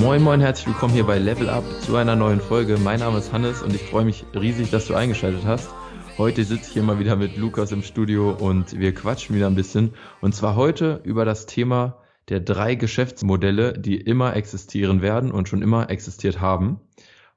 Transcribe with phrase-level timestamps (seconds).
[0.00, 2.76] Moin Moin, herzlich willkommen hier bei Level Up zu einer neuen Folge.
[2.76, 5.70] Mein Name ist Hannes und ich freue mich riesig, dass du eingeschaltet hast.
[6.18, 9.54] Heute sitze ich hier mal wieder mit Lukas im Studio und wir quatschen wieder ein
[9.54, 9.94] bisschen.
[10.20, 15.62] Und zwar heute über das Thema der drei Geschäftsmodelle, die immer existieren werden und schon
[15.62, 16.80] immer existiert haben.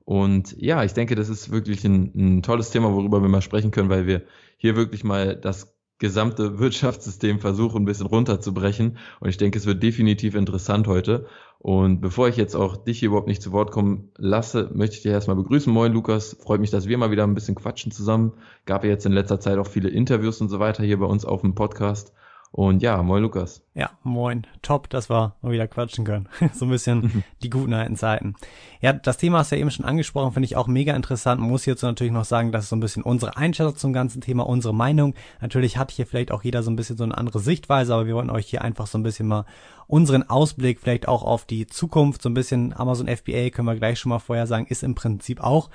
[0.04, 3.72] Und ja, ich denke, das ist wirklich ein, ein tolles Thema, worüber wir mal sprechen
[3.72, 4.24] können, weil wir
[4.60, 8.98] hier wirklich mal das gesamte Wirtschaftssystem versuchen, ein bisschen runterzubrechen.
[9.20, 11.26] Und ich denke, es wird definitiv interessant heute.
[11.60, 15.02] Und bevor ich jetzt auch dich hier überhaupt nicht zu Wort kommen lasse, möchte ich
[15.02, 15.72] dich erstmal begrüßen.
[15.72, 16.38] Moin, Lukas.
[16.42, 18.34] Freut mich, dass wir mal wieder ein bisschen quatschen zusammen.
[18.66, 21.26] Gab ja jetzt in letzter Zeit auch viele Interviews und so weiter hier bei uns
[21.26, 22.14] auf dem Podcast.
[22.52, 23.64] Und ja, moin Lukas.
[23.76, 24.48] Ja, moin.
[24.64, 26.28] Top, dass wir mal wieder quatschen können.
[26.54, 28.36] so ein bisschen die guten alten Zeiten.
[28.82, 31.40] Ja, das Thema hast du ja eben schon angesprochen, finde ich auch mega interessant.
[31.40, 34.22] Man muss hierzu natürlich noch sagen, das ist so ein bisschen unsere Einschätzung zum ganzen
[34.22, 35.14] Thema, unsere Meinung.
[35.42, 38.16] Natürlich hat hier vielleicht auch jeder so ein bisschen so eine andere Sichtweise, aber wir
[38.16, 39.46] wollen euch hier einfach so ein bisschen mal
[39.86, 44.00] unseren Ausblick vielleicht auch auf die Zukunft, so ein bisschen Amazon FBA können wir gleich
[44.00, 45.70] schon mal vorher sagen, ist im Prinzip auch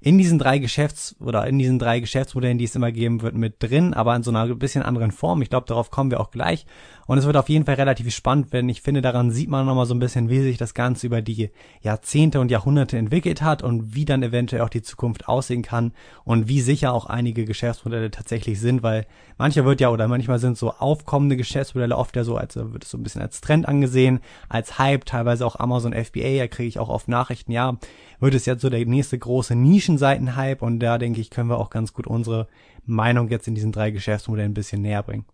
[0.00, 3.56] in diesen drei Geschäfts- oder in diesen drei Geschäftsmodellen, die es immer geben wird, mit
[3.58, 5.42] drin, aber in so einer bisschen anderen Form.
[5.42, 6.66] Ich glaube, darauf kommen wir auch gleich.
[7.08, 9.86] Und es wird auf jeden Fall relativ spannend, wenn ich finde, daran sieht man nochmal
[9.86, 13.94] so ein bisschen, wie sich das Ganze über die Jahrzehnte und Jahrhunderte entwickelt hat und
[13.94, 15.92] wie dann eventuell auch die Zukunft aussehen kann
[16.24, 19.06] und wie sicher auch einige Geschäftsmodelle tatsächlich sind, weil
[19.38, 22.90] mancher wird ja oder manchmal sind so aufkommende Geschäftsmodelle oft ja so als wird es
[22.90, 26.78] so ein bisschen als Trend angesehen, als Hype, teilweise auch Amazon FBA, da kriege ich
[26.78, 27.78] auch oft Nachrichten, ja,
[28.20, 29.54] wird es jetzt so der nächste große
[29.88, 32.46] Nischenseiten-Hype und da denke ich, können wir auch ganz gut unsere
[32.84, 35.24] Meinung jetzt in diesen drei Geschäftsmodellen ein bisschen näher bringen.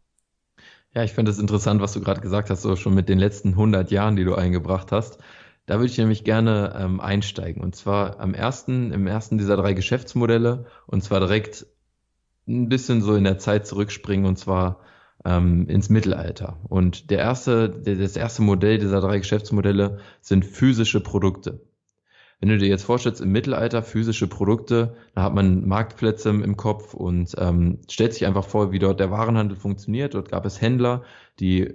[0.95, 3.51] Ja, ich finde es interessant, was du gerade gesagt hast, so schon mit den letzten
[3.51, 5.19] 100 Jahren, die du eingebracht hast.
[5.67, 7.63] Da würde ich nämlich gerne ähm, einsteigen.
[7.63, 10.67] Und zwar am ersten, im ersten dieser drei Geschäftsmodelle.
[10.87, 11.67] Und zwar direkt
[12.47, 14.27] ein bisschen so in der Zeit zurückspringen.
[14.27, 14.81] Und zwar
[15.25, 16.59] ähm, ins Mittelalter.
[16.69, 21.61] Und der erste, das erste Modell dieser drei Geschäftsmodelle sind physische Produkte.
[22.41, 26.95] Wenn du dir jetzt vorstellst, im Mittelalter physische Produkte, da hat man Marktplätze im Kopf
[26.95, 30.15] und ähm, stellt sich einfach vor, wie dort der Warenhandel funktioniert.
[30.15, 31.03] Dort gab es Händler,
[31.41, 31.75] die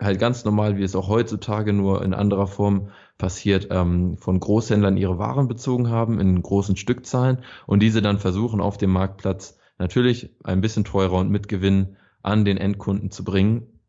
[0.00, 4.96] halt ganz normal, wie es auch heutzutage nur in anderer Form passiert, ähm, von Großhändlern
[4.96, 10.36] ihre Waren bezogen haben in großen Stückzahlen und diese dann versuchen auf dem Marktplatz natürlich
[10.44, 13.80] ein bisschen teurer und mit Gewinn an den Endkunden zu bringen.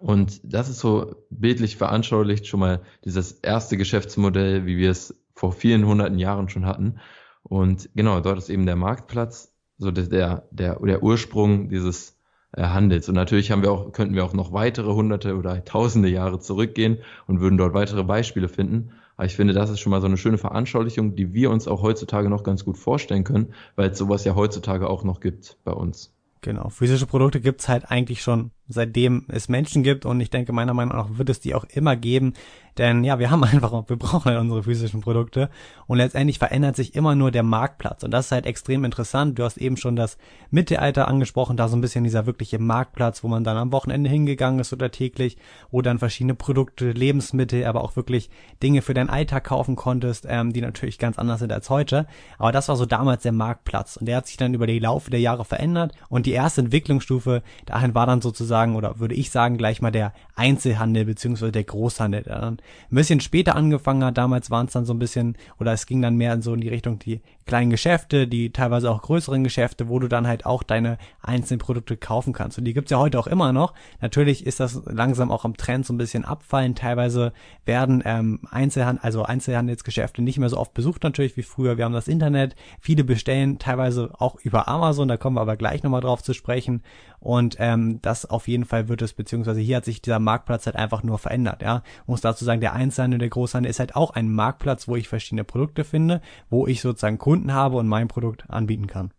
[0.00, 5.52] Und das ist so bildlich veranschaulicht schon mal dieses erste Geschäftsmodell, wie wir es vor
[5.52, 6.98] vielen hunderten Jahren schon hatten.
[7.44, 12.18] Und genau, dort ist eben der Marktplatz, so der, der, der Ursprung dieses
[12.52, 13.08] äh, Handels.
[13.08, 16.98] Und natürlich haben wir auch, könnten wir auch noch weitere hunderte oder tausende Jahre zurückgehen
[17.28, 18.90] und würden dort weitere Beispiele finden.
[19.16, 21.82] Aber ich finde, das ist schon mal so eine schöne Veranschaulichung, die wir uns auch
[21.82, 25.72] heutzutage noch ganz gut vorstellen können, weil es sowas ja heutzutage auch noch gibt bei
[25.72, 26.14] uns.
[26.40, 30.06] Genau, physische Produkte gibt's halt eigentlich schon seitdem es Menschen gibt.
[30.06, 32.34] Und ich denke meiner Meinung nach wird es die auch immer geben,
[32.78, 35.50] denn ja, wir haben einfach, wir brauchen halt unsere physischen Produkte.
[35.86, 38.04] Und letztendlich verändert sich immer nur der Marktplatz.
[38.04, 39.38] Und das ist halt extrem interessant.
[39.38, 40.16] Du hast eben schon das
[40.50, 44.60] Mittelalter angesprochen, da so ein bisschen dieser wirkliche Marktplatz, wo man dann am Wochenende hingegangen
[44.60, 45.36] ist oder täglich,
[45.70, 48.30] wo dann verschiedene Produkte, Lebensmittel, aber auch wirklich
[48.62, 52.06] Dinge für deinen Alltag kaufen konntest, ähm, die natürlich ganz anders sind als heute.
[52.38, 53.96] Aber das war so damals der Marktplatz.
[53.96, 55.92] Und der hat sich dann über die Laufe der Jahre verändert.
[56.08, 60.12] Und die erste Entwicklungsstufe dahin war dann sozusagen oder würde ich sagen gleich mal der
[60.34, 64.18] Einzelhandel beziehungsweise der Großhandel, der dann ein bisschen später angefangen hat.
[64.18, 66.68] Damals waren es dann so ein bisschen, oder es ging dann mehr so in die
[66.68, 70.98] Richtung die kleinen Geschäfte, die teilweise auch größeren Geschäfte, wo du dann halt auch deine
[71.22, 72.58] einzelnen Produkte kaufen kannst.
[72.58, 73.74] Und die gibt's ja heute auch immer noch.
[74.00, 76.74] Natürlich ist das langsam auch am Trend so ein bisschen abfallen.
[76.74, 77.32] Teilweise
[77.64, 81.76] werden ähm, Einzelhandel, also Einzelhandelsgeschäfte nicht mehr so oft besucht natürlich wie früher.
[81.76, 82.54] Wir haben das Internet.
[82.80, 85.08] Viele bestellen teilweise auch über Amazon.
[85.08, 86.82] Da kommen wir aber gleich nochmal drauf zu sprechen.
[87.20, 90.76] Und ähm, das auf jeden Fall wird es, beziehungsweise hier hat sich dieser Marktplatz halt
[90.76, 91.62] einfach nur verändert.
[91.62, 95.08] Ja, muss dazu sagen, der Einzelhandel, der Großhandel ist halt auch ein Marktplatz, wo ich
[95.08, 96.20] verschiedene Produkte finde,
[96.50, 99.12] wo ich sozusagen Kunden habe und mein Produkt anbieten kann.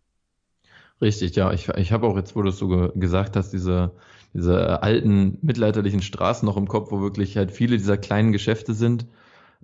[1.01, 1.53] Richtig, ja.
[1.53, 3.91] Ich, ich habe auch jetzt, wo du es so ge gesagt hast, diese,
[4.33, 9.05] diese alten mittelalterlichen Straßen noch im Kopf, wo wirklich halt viele dieser kleinen Geschäfte sind.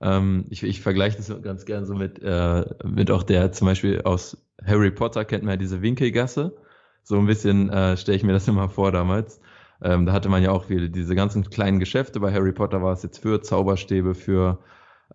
[0.02, 4.02] Ähm, ich, ich vergleiche das ganz gern so mit, äh, mit auch der zum Beispiel
[4.04, 6.56] aus Harry Potter kennt man ja diese Winkelgasse.
[7.04, 9.40] So ein bisschen äh, stelle ich mir das immer vor damals.
[9.82, 12.20] Ähm, da hatte man ja auch viele, diese ganzen kleinen Geschäfte.
[12.20, 14.60] Bei Harry Potter war es jetzt für Zauberstäbe, für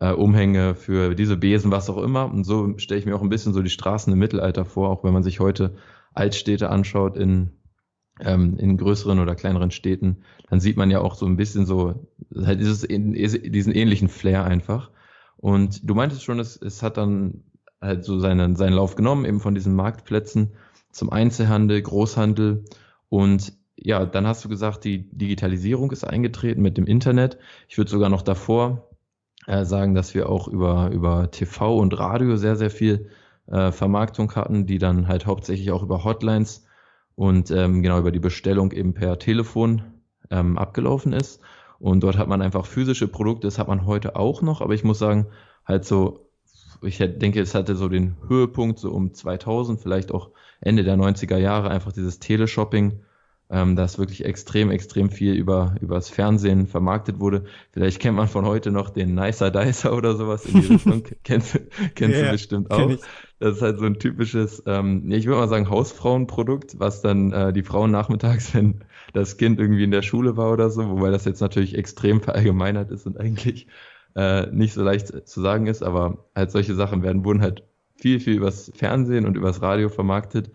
[0.00, 2.30] äh, Umhänge, für diese Besen, was auch immer.
[2.30, 5.04] Und so stelle ich mir auch ein bisschen so die Straßen im Mittelalter vor, auch
[5.04, 5.76] wenn man sich heute
[6.12, 7.52] Altstädte anschaut in,
[8.20, 12.08] ähm, in größeren oder kleineren Städten, dann sieht man ja auch so ein bisschen so,
[12.34, 14.90] halt dieses, diesen ähnlichen Flair einfach.
[15.36, 17.44] Und du meintest schon, es, es hat dann
[17.80, 20.52] halt so seinen, seinen Lauf genommen, eben von diesen Marktplätzen
[20.92, 22.64] zum Einzelhandel, Großhandel.
[23.08, 27.38] Und ja, dann hast du gesagt, die Digitalisierung ist eingetreten mit dem Internet.
[27.68, 28.88] Ich würde sogar noch davor
[29.46, 33.10] äh, sagen, dass wir auch über, über TV und Radio sehr, sehr viel
[33.46, 36.66] äh, Vermarktung hatten, die dann halt hauptsächlich auch über Hotlines
[37.14, 39.82] und ähm, genau über die Bestellung eben per Telefon
[40.30, 41.40] ähm, abgelaufen ist.
[41.78, 44.84] Und dort hat man einfach physische Produkte, das hat man heute auch noch, aber ich
[44.84, 45.28] muss sagen,
[45.64, 46.28] halt so,
[46.82, 50.30] ich denke, es hatte so den Höhepunkt so um 2000, vielleicht auch
[50.60, 53.00] Ende der 90er Jahre, einfach dieses Teleshopping,
[53.50, 57.44] ähm, das wirklich extrem, extrem viel über übers Fernsehen vermarktet wurde.
[57.72, 61.02] Vielleicht kennt man von heute noch den Nicer Dicer oder sowas in die Richtung.
[61.24, 61.58] kennst
[61.94, 62.96] kennst ja, du bestimmt auch.
[63.40, 67.52] Das ist halt so ein typisches, ähm, ich würde mal sagen, Hausfrauenprodukt, was dann äh,
[67.52, 71.24] die Frauen nachmittags, wenn das Kind irgendwie in der Schule war oder so, wobei das
[71.24, 73.66] jetzt natürlich extrem verallgemeinert ist und eigentlich
[74.14, 77.64] äh, nicht so leicht zu sagen ist, aber halt solche Sachen werden, wurden halt
[77.96, 80.50] viel, viel übers Fernsehen und übers Radio vermarktet.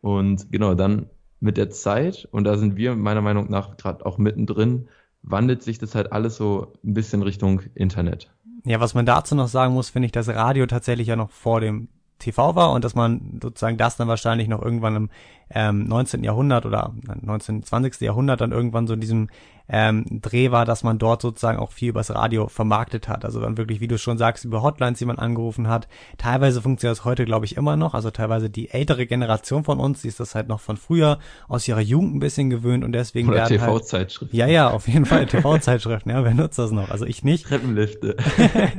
[0.00, 1.10] Und genau, dann
[1.40, 4.88] mit der Zeit, und da sind wir meiner Meinung nach gerade auch mittendrin,
[5.22, 8.30] wandelt sich das halt alles so ein bisschen Richtung Internet.
[8.64, 11.60] Ja, was man dazu noch sagen muss, finde ich, dass Radio tatsächlich ja noch vor
[11.60, 11.88] dem
[12.18, 15.10] TV war und dass man sozusagen das dann wahrscheinlich noch irgendwann im
[15.50, 16.22] ähm, 19.
[16.22, 17.62] Jahrhundert oder 19.
[17.62, 18.00] 20.
[18.02, 19.30] Jahrhundert dann irgendwann so in diesem
[19.72, 23.24] ähm, Dreh war, dass man dort sozusagen auch viel übers Radio vermarktet hat.
[23.24, 25.88] Also dann wirklich, wie du schon sagst, über Hotlines, die man angerufen hat.
[26.18, 27.94] Teilweise funktioniert das heute, glaube ich, immer noch.
[27.94, 31.68] Also teilweise die ältere Generation von uns, die ist das halt noch von früher aus
[31.68, 34.38] ihrer Jugend ein bisschen gewöhnt und deswegen Oder werden TV-Zeitschriften.
[34.38, 36.10] Halt, ja, ja, auf jeden Fall TV-Zeitschriften.
[36.10, 36.90] Ja, wer nutzt das noch?
[36.90, 37.46] Also ich nicht.
[37.46, 38.16] Treppenlifte.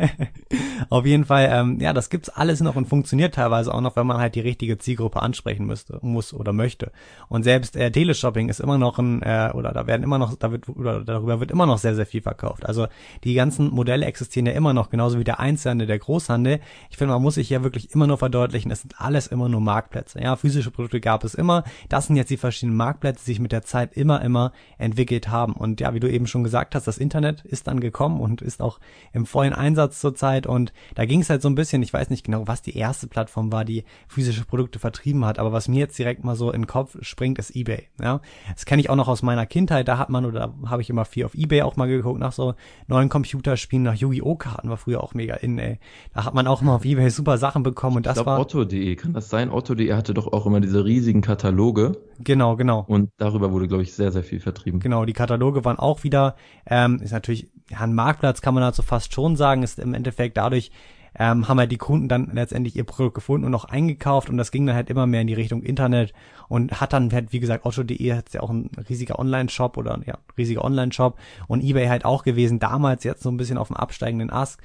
[0.90, 4.08] auf jeden Fall, ähm, ja, das gibt's alles noch und funktioniert teilweise auch noch, wenn
[4.08, 6.92] man halt die richtige Zielgruppe ansprechen müsste, muss oder möchte.
[7.30, 10.52] Und selbst äh, Teleshopping ist immer noch ein, äh, oder da werden immer noch, da
[10.52, 12.66] wird oder darüber wird immer noch sehr, sehr viel verkauft.
[12.66, 12.88] Also
[13.24, 16.60] die ganzen Modelle existieren ja immer noch, genauso wie der Einzelhandel, der Großhandel.
[16.90, 19.62] Ich finde, man muss sich ja wirklich immer nur verdeutlichen, es sind alles immer nur
[19.62, 20.22] Marktplätze.
[20.22, 21.64] Ja, physische Produkte gab es immer.
[21.90, 25.54] Das sind jetzt die verschiedenen Marktplätze, die sich mit der Zeit immer, immer entwickelt haben.
[25.54, 28.62] Und ja, wie du eben schon gesagt hast, das Internet ist dann gekommen und ist
[28.62, 28.80] auch
[29.14, 30.48] im vollen Einsatz zurzeit.
[30.48, 33.08] Und da ging es halt so ein bisschen, ich weiß nicht genau, was die erste
[33.08, 36.64] Plattform war, die physische Produkte vertrieben hat, aber was mir jetzt direkt mal so in
[36.64, 37.88] den Kopf springt, ist eBay.
[38.02, 38.22] Ja,
[38.54, 39.88] das kenne ich auch noch aus meiner Kindheit.
[39.88, 42.56] Da hat man oder habe ich immer viel auf Ebay auch mal geguckt nach so
[42.88, 44.36] neuen Computerspielen, nach Yu-Gi-Oh!
[44.36, 45.80] Karten war früher auch mega in, ey.
[46.14, 48.40] Da hat man auch mal auf Ebay super Sachen bekommen und das ich glaub, war.
[48.40, 49.50] Otto.de, kann das sein?
[49.50, 51.98] Otto.de hatte doch auch immer diese riesigen Kataloge.
[52.20, 52.86] Genau, genau.
[52.88, 54.80] Und darüber wurde, glaube ich, sehr, sehr viel vertrieben.
[54.80, 56.36] Genau, die Kataloge waren auch wieder,
[56.66, 60.38] ähm, ist natürlich, ja, ein Marktplatz kann man dazu fast schon sagen, ist im Endeffekt
[60.38, 60.72] dadurch,
[61.18, 64.52] ähm, haben halt die Kunden dann letztendlich ihr Produkt gefunden und auch eingekauft und das
[64.52, 66.14] ging dann halt immer mehr in die Richtung Internet
[66.48, 70.18] und hat dann halt, wie gesagt, Otto.de hat ja auch ein riesiger Online-Shop oder ja,
[70.38, 71.18] riesiger Online-Shop
[71.48, 74.60] und eBay halt auch gewesen, damals jetzt so ein bisschen auf dem absteigenden Ast.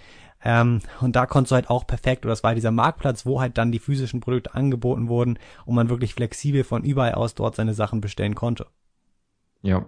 [0.45, 3.59] Ähm, und da konntest du halt auch perfekt, oder das war dieser Marktplatz, wo halt
[3.59, 7.75] dann die physischen Produkte angeboten wurden und man wirklich flexibel von überall aus dort seine
[7.75, 8.67] Sachen bestellen konnte.
[9.63, 9.85] Ja,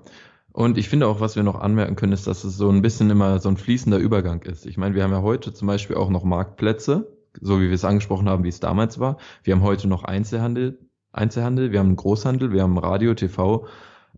[0.53, 3.11] und ich finde auch, was wir noch anmerken können, ist, dass es so ein bisschen
[3.11, 4.67] immer so ein fließender Übergang ist.
[4.67, 7.85] Ich meine, wir haben ja heute zum Beispiel auch noch Marktplätze, so wie wir es
[7.85, 9.19] angesprochen haben, wie es damals war.
[9.43, 10.79] Wir haben heute noch Einzelhandel,
[11.13, 13.67] Einzelhandel, wir haben Großhandel, wir haben Radio, TV,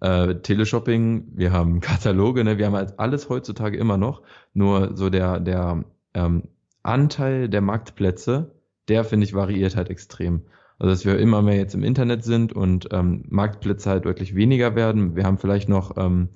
[0.01, 2.59] äh, Teleshopping, wir haben Kataloge, ne?
[2.59, 4.23] wir haben halt alles heutzutage immer noch.
[4.55, 5.85] Nur so der, der
[6.15, 6.45] ähm,
[6.83, 8.55] Anteil der Marktplätze,
[8.89, 10.43] der finde ich variiert halt extrem.
[10.81, 14.75] Also dass wir immer mehr jetzt im Internet sind und ähm, Marktplätze halt deutlich weniger
[14.75, 15.15] werden.
[15.15, 16.31] Wir haben vielleicht noch ähm,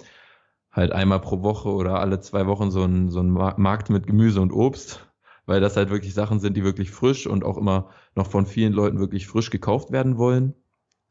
[0.70, 4.42] halt einmal pro Woche oder alle zwei Wochen so ein, so ein Markt mit Gemüse
[4.42, 5.08] und Obst,
[5.46, 8.74] weil das halt wirklich Sachen sind, die wirklich frisch und auch immer noch von vielen
[8.74, 10.52] Leuten wirklich frisch gekauft werden wollen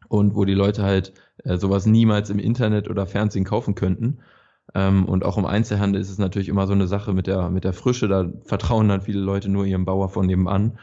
[0.10, 4.20] und wo die Leute halt äh, sowas niemals im Internet oder Fernsehen kaufen könnten.
[4.76, 7.64] Ähm, und auch im Einzelhandel ist es natürlich immer so eine Sache mit der, mit
[7.64, 10.78] der Frische, da vertrauen dann viele Leute nur ihrem Bauer von nebenan.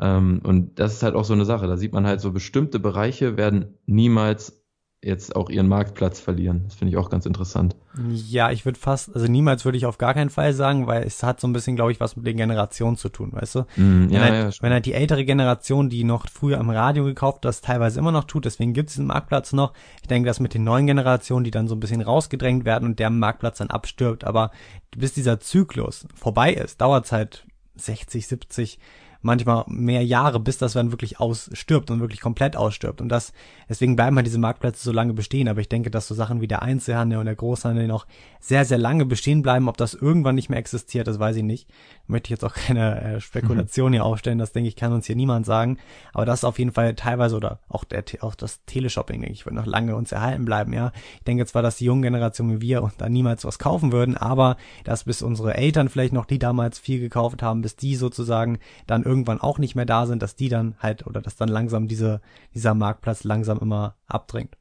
[0.00, 1.66] Ähm, und das ist halt auch so eine Sache.
[1.66, 4.58] Da sieht man halt so bestimmte Bereiche werden niemals
[5.00, 6.62] jetzt auch ihren Marktplatz verlieren.
[6.64, 7.76] Das finde ich auch ganz interessant.
[8.10, 11.22] Ja, ich würde fast, also niemals würde ich auf gar keinen Fall sagen, weil es
[11.22, 13.60] hat so ein bisschen, glaube ich, was mit den Generationen zu tun, weißt du?
[13.76, 17.04] Mm, ja, wenn, halt, ja, wenn halt die ältere Generation, die noch früher am Radio
[17.04, 19.72] gekauft, das teilweise immer noch tut, deswegen gibt es diesen Marktplatz noch.
[20.02, 22.98] Ich denke, dass mit den neuen Generationen, die dann so ein bisschen rausgedrängt werden und
[22.98, 24.50] der Marktplatz dann abstirbt, aber
[24.96, 28.80] bis dieser Zyklus vorbei ist, dauert es halt 60, 70,
[29.20, 33.00] manchmal mehr Jahre, bis das dann wirklich ausstirbt und wirklich komplett ausstirbt.
[33.00, 33.32] Und das,
[33.68, 35.48] deswegen bleiben halt diese Marktplätze so lange bestehen.
[35.48, 38.06] Aber ich denke, dass so Sachen wie der Einzelhandel und der Großhandel noch
[38.40, 39.68] sehr, sehr lange bestehen bleiben.
[39.68, 41.68] Ob das irgendwann nicht mehr existiert, das weiß ich nicht.
[42.06, 44.38] Möchte ich jetzt auch keine äh, Spekulation hier aufstellen.
[44.38, 45.78] Das denke ich, kann uns hier niemand sagen.
[46.12, 49.46] Aber das ist auf jeden Fall teilweise oder auch der, auch das Teleshopping, denke ich,
[49.46, 50.92] wird noch lange uns erhalten bleiben, ja.
[51.16, 54.56] Ich denke zwar, dass die jungen Generation wie wir da niemals was kaufen würden, aber
[54.84, 59.02] dass bis unsere Eltern vielleicht noch, die damals viel gekauft haben, bis die sozusagen dann
[59.08, 62.20] irgendwann auch nicht mehr da sind, dass die dann halt oder dass dann langsam diese,
[62.54, 64.56] dieser Marktplatz langsam immer abdrängt.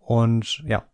[0.00, 0.84] Und ja,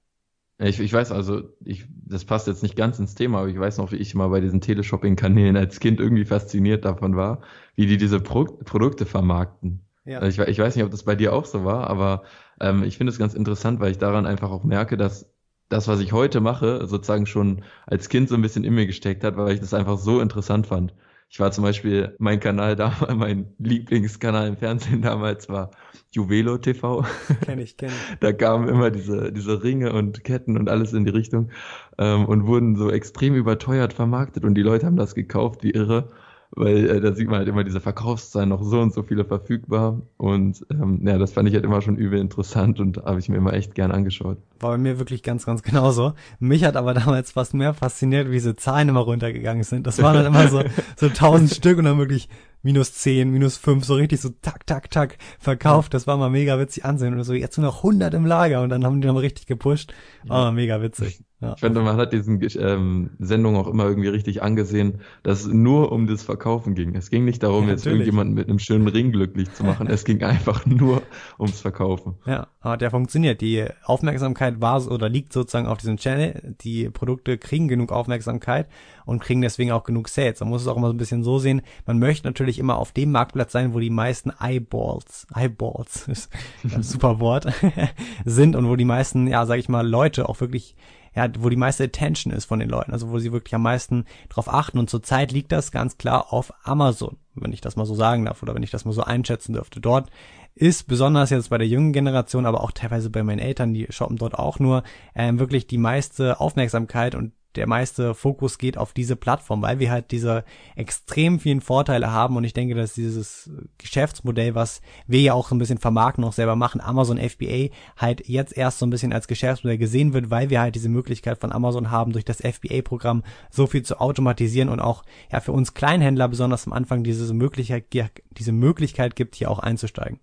[0.58, 3.78] Ich, ich weiß also, ich, das passt jetzt nicht ganz ins Thema, aber ich weiß
[3.78, 7.40] noch, wie ich mal bei diesen Teleshopping-Kanälen als Kind irgendwie fasziniert davon war,
[7.74, 9.80] wie die diese Pro Produkte vermarkten.
[10.04, 10.22] Ja.
[10.26, 12.24] Ich, ich, weiß nicht, ob das bei dir auch so war, aber
[12.60, 15.30] ähm, ich finde es ganz interessant, weil ich daran einfach auch merke, dass
[15.70, 19.24] das, was ich heute mache, sozusagen schon als Kind so ein bisschen in mir gesteckt
[19.24, 20.92] hat, weil ich das einfach so interessant fand.
[21.32, 25.70] Ich war zum Beispiel, mein Kanal da, mein Lieblingskanal im Fernsehen damals war
[26.10, 27.04] Juvelo TV.
[27.42, 28.18] Kenn ich, kenn ich.
[28.18, 31.50] Da kamen immer diese, diese Ringe und Ketten und alles in die Richtung
[31.98, 36.10] ähm, und wurden so extrem überteuert vermarktet und die Leute haben das gekauft wie irre
[36.52, 40.02] weil äh, da sieht man halt immer diese Verkaufszahlen noch so und so viele verfügbar
[40.16, 43.36] und ähm, ja, das fand ich halt immer schon übel interessant und habe ich mir
[43.36, 44.38] immer echt gern angeschaut.
[44.58, 46.14] War bei mir wirklich ganz, ganz genauso.
[46.40, 49.86] Mich hat aber damals fast mehr fasziniert, wie diese Zahlen immer runtergegangen sind.
[49.86, 50.62] Das waren dann immer so
[50.96, 52.28] so tausend Stück und dann wirklich
[52.62, 55.94] minus 10, minus 5, so richtig so tak, tak, tak verkauft.
[55.94, 57.14] Das war mal mega witzig ansehen.
[57.14, 59.94] Und so, jetzt nur noch 100 im Lager und dann haben die nochmal richtig gepusht.
[60.24, 60.44] War ja.
[60.46, 61.22] mal mega witzig.
[61.40, 61.54] Ja.
[61.54, 65.90] Ich finde, man hat diesen ähm, Sendungen auch immer irgendwie richtig angesehen, dass es nur
[65.90, 66.94] um das Verkaufen ging.
[66.94, 69.86] Es ging nicht darum, ja, jetzt irgendjemanden mit einem schönen Ring glücklich zu machen.
[69.86, 71.02] es ging einfach nur
[71.38, 72.16] ums Verkaufen.
[72.26, 73.40] Ja, aber der funktioniert.
[73.40, 76.56] Die Aufmerksamkeit war oder liegt sozusagen auf diesem Channel.
[76.60, 78.68] Die Produkte kriegen genug Aufmerksamkeit
[79.06, 80.40] und kriegen deswegen auch genug Sales.
[80.40, 81.62] Man muss es auch immer so ein bisschen so sehen.
[81.86, 86.30] Man möchte natürlich immer auf dem Marktplatz sein, wo die meisten Eyeballs, Eyeballs, ist
[86.64, 87.46] ein super Wort,
[88.26, 90.76] sind und wo die meisten, ja, sag ich mal, Leute auch wirklich
[91.14, 94.04] ja, wo die meiste Attention ist von den Leuten, also wo sie wirklich am meisten
[94.28, 94.78] drauf achten.
[94.78, 98.42] Und zurzeit liegt das ganz klar auf Amazon, wenn ich das mal so sagen darf
[98.42, 99.80] oder wenn ich das mal so einschätzen dürfte.
[99.80, 100.10] Dort
[100.54, 104.16] ist besonders jetzt bei der jungen Generation, aber auch teilweise bei meinen Eltern, die shoppen
[104.16, 104.82] dort auch nur,
[105.14, 109.90] ähm, wirklich die meiste Aufmerksamkeit und der meiste Fokus geht auf diese Plattform, weil wir
[109.90, 110.44] halt diese
[110.76, 115.54] extrem vielen Vorteile haben und ich denke, dass dieses Geschäftsmodell, was wir ja auch so
[115.54, 119.26] ein bisschen vermarkten, auch selber machen, Amazon FBA, halt jetzt erst so ein bisschen als
[119.26, 123.66] Geschäftsmodell gesehen wird, weil wir halt diese Möglichkeit von Amazon haben, durch das FBA-Programm so
[123.66, 125.02] viel zu automatisieren und auch
[125.32, 127.86] ja für uns Kleinhändler besonders am Anfang diese Möglichkeit,
[128.30, 130.20] diese Möglichkeit gibt, hier auch einzusteigen.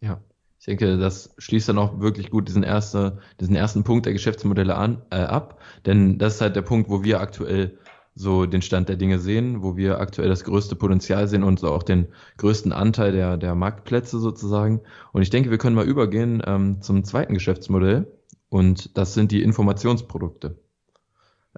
[0.00, 0.20] Ja,
[0.64, 4.74] ich denke, das schließt dann auch wirklich gut diesen, erste, diesen ersten Punkt der Geschäftsmodelle
[4.74, 7.76] an, äh, ab, denn das ist halt der Punkt, wo wir aktuell
[8.14, 11.70] so den Stand der Dinge sehen, wo wir aktuell das größte Potenzial sehen und so
[11.70, 12.06] auch den
[12.38, 14.80] größten Anteil der, der Marktplätze sozusagen.
[15.12, 18.10] Und ich denke, wir können mal übergehen ähm, zum zweiten Geschäftsmodell
[18.48, 20.56] und das sind die Informationsprodukte.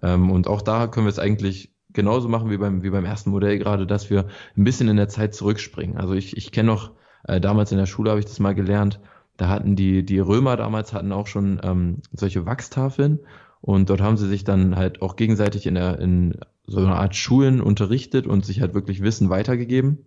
[0.02, 3.30] Ähm, und auch da können wir es eigentlich genauso machen wie beim, wie beim ersten
[3.30, 5.96] Modell gerade, dass wir ein bisschen in der Zeit zurückspringen.
[5.96, 6.90] Also ich, ich kenne noch
[7.26, 9.00] äh, damals in der Schule habe ich das mal gelernt.
[9.36, 13.20] Da hatten die, die Römer damals hatten auch schon ähm, solche Wachstafeln
[13.60, 17.14] und dort haben sie sich dann halt auch gegenseitig in, der, in so einer Art
[17.14, 20.06] Schulen unterrichtet und sich halt wirklich Wissen weitergegeben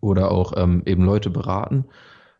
[0.00, 1.86] oder auch ähm, eben Leute beraten.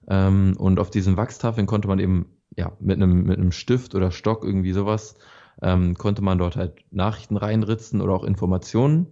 [0.09, 4.11] Ähm, und auf diesen Wachstafeln konnte man eben ja mit einem mit einem Stift oder
[4.11, 5.17] Stock irgendwie sowas
[5.63, 9.07] ähm, konnte man dort halt Nachrichten reinritzen oder auch Informationen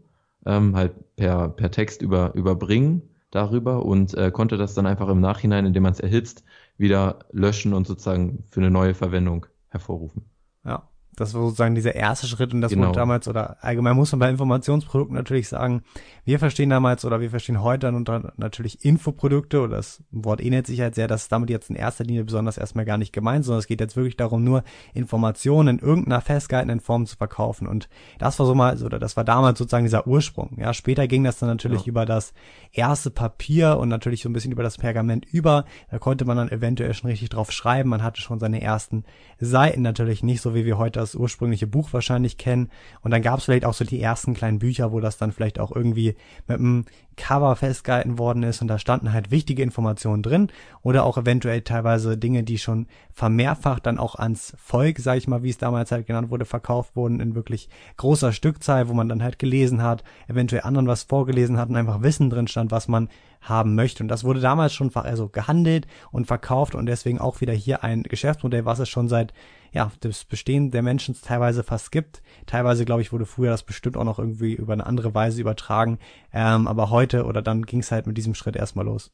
[0.44, 3.02] ähm, halt per per Text über überbringen
[3.33, 6.45] darüber und äh, konnte das dann einfach im Nachhinein, indem man es erhitzt,
[6.79, 10.25] wieder löschen und sozusagen für eine neue Verwendung hervorrufen.
[10.65, 10.91] Ja.
[11.14, 12.88] Das war sozusagen dieser erste Schritt und das genau.
[12.88, 15.83] wurde damals oder allgemein muss man bei Informationsprodukten natürlich sagen,
[16.25, 20.66] wir verstehen damals oder wir verstehen heute dann unter natürlich Infoprodukte oder das Wort ähnelt
[20.66, 23.45] sich halt sehr, das ist damit jetzt in erster Linie besonders erstmal gar nicht gemeint,
[23.45, 24.64] sondern es geht jetzt wirklich darum, nur
[24.95, 29.25] Informationen in irgendeiner festgehaltenen Form zu verkaufen und das war so mal, oder das war
[29.25, 30.57] damals sozusagen dieser Ursprung.
[30.59, 31.88] Ja, später ging das dann natürlich ja.
[31.88, 32.33] über das
[32.73, 36.50] erste Papier und natürlich so ein bisschen über das Pergament über, da konnte man dann
[36.50, 39.04] eventuell schon richtig drauf schreiben, man hatte schon seine ersten
[39.38, 42.71] Seiten natürlich nicht so wie wir heute das ursprüngliche Buch wahrscheinlich kennen.
[43.02, 45.59] Und dann gab es vielleicht auch so die ersten kleinen Bücher, wo das dann vielleicht
[45.59, 46.16] auch irgendwie
[46.47, 46.85] mit einem
[47.16, 50.49] Cover festgehalten worden ist und da standen halt wichtige Informationen drin
[50.82, 55.42] oder auch eventuell teilweise Dinge, die schon vermehrfacht dann auch ans Volk, sag ich mal,
[55.42, 59.23] wie es damals halt genannt wurde, verkauft wurden in wirklich großer Stückzahl, wo man dann
[59.23, 63.09] halt gelesen hat, eventuell anderen was vorgelesen hat und einfach Wissen drin stand, was man
[63.42, 64.02] haben möchte.
[64.02, 68.04] Und das wurde damals schon also gehandelt und verkauft und deswegen auch wieder hier ein
[68.04, 69.34] Geschäftsmodell, was es schon seit
[69.72, 72.22] ja, das Bestehen der Menschen teilweise fast gibt.
[72.46, 75.99] Teilweise, glaube ich, wurde früher das bestimmt auch noch irgendwie über eine andere Weise übertragen.
[76.32, 79.12] Ähm, aber heute oder dann ging es halt mit diesem Schritt erstmal los.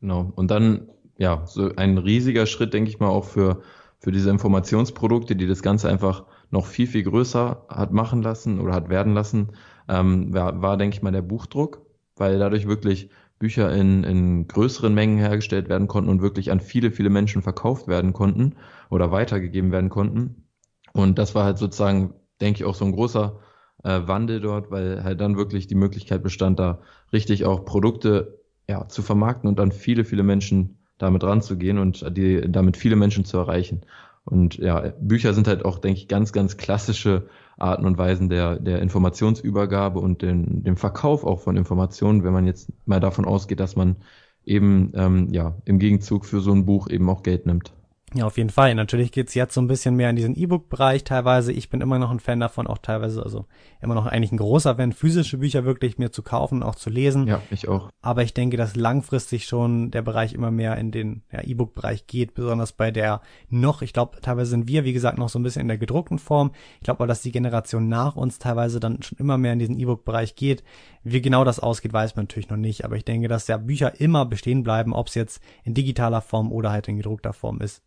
[0.00, 0.32] Genau.
[0.36, 0.88] Und dann,
[1.18, 3.62] ja, so ein riesiger Schritt, denke ich mal, auch für,
[3.98, 8.74] für diese Informationsprodukte, die das Ganze einfach noch viel, viel größer hat machen lassen oder
[8.74, 9.50] hat werden lassen,
[9.88, 11.82] ähm, war, war, denke ich mal, der Buchdruck,
[12.16, 13.10] weil dadurch wirklich
[13.40, 17.88] Bücher in, in größeren Mengen hergestellt werden konnten und wirklich an viele, viele Menschen verkauft
[17.88, 18.54] werden konnten
[18.90, 20.44] oder weitergegeben werden konnten.
[20.92, 23.40] Und das war halt sozusagen, denke ich, auch so ein großer
[23.82, 26.80] äh, Wandel dort, weil halt dann wirklich die Möglichkeit bestand, da
[27.14, 32.42] richtig auch Produkte ja, zu vermarkten und dann viele, viele Menschen damit ranzugehen und die,
[32.46, 33.80] damit viele Menschen zu erreichen.
[34.30, 38.58] Und ja, Bücher sind halt auch, denke ich, ganz, ganz klassische Arten und Weisen der,
[38.58, 43.60] der Informationsübergabe und den, dem Verkauf auch von Informationen, wenn man jetzt mal davon ausgeht,
[43.60, 43.96] dass man
[44.44, 47.72] eben ähm, ja im Gegenzug für so ein Buch eben auch Geld nimmt.
[48.12, 48.74] Ja, auf jeden Fall.
[48.74, 51.52] Natürlich geht's jetzt so ein bisschen mehr in diesen E-Book-Bereich teilweise.
[51.52, 53.46] Ich bin immer noch ein Fan davon, auch teilweise, also
[53.80, 56.90] immer noch eigentlich ein großer Fan, physische Bücher wirklich mir zu kaufen und auch zu
[56.90, 57.28] lesen.
[57.28, 57.88] Ja, ich auch.
[58.02, 62.34] Aber ich denke, dass langfristig schon der Bereich immer mehr in den ja, E-Book-Bereich geht,
[62.34, 65.62] besonders bei der noch, ich glaube, teilweise sind wir, wie gesagt, noch so ein bisschen
[65.62, 66.50] in der gedruckten Form.
[66.80, 69.78] Ich glaube aber, dass die Generation nach uns teilweise dann schon immer mehr in diesen
[69.78, 70.64] E-Book-Bereich geht.
[71.04, 72.84] Wie genau das ausgeht, weiß man natürlich noch nicht.
[72.84, 76.50] Aber ich denke, dass ja Bücher immer bestehen bleiben, ob es jetzt in digitaler Form
[76.50, 77.82] oder halt in gedruckter Form ist.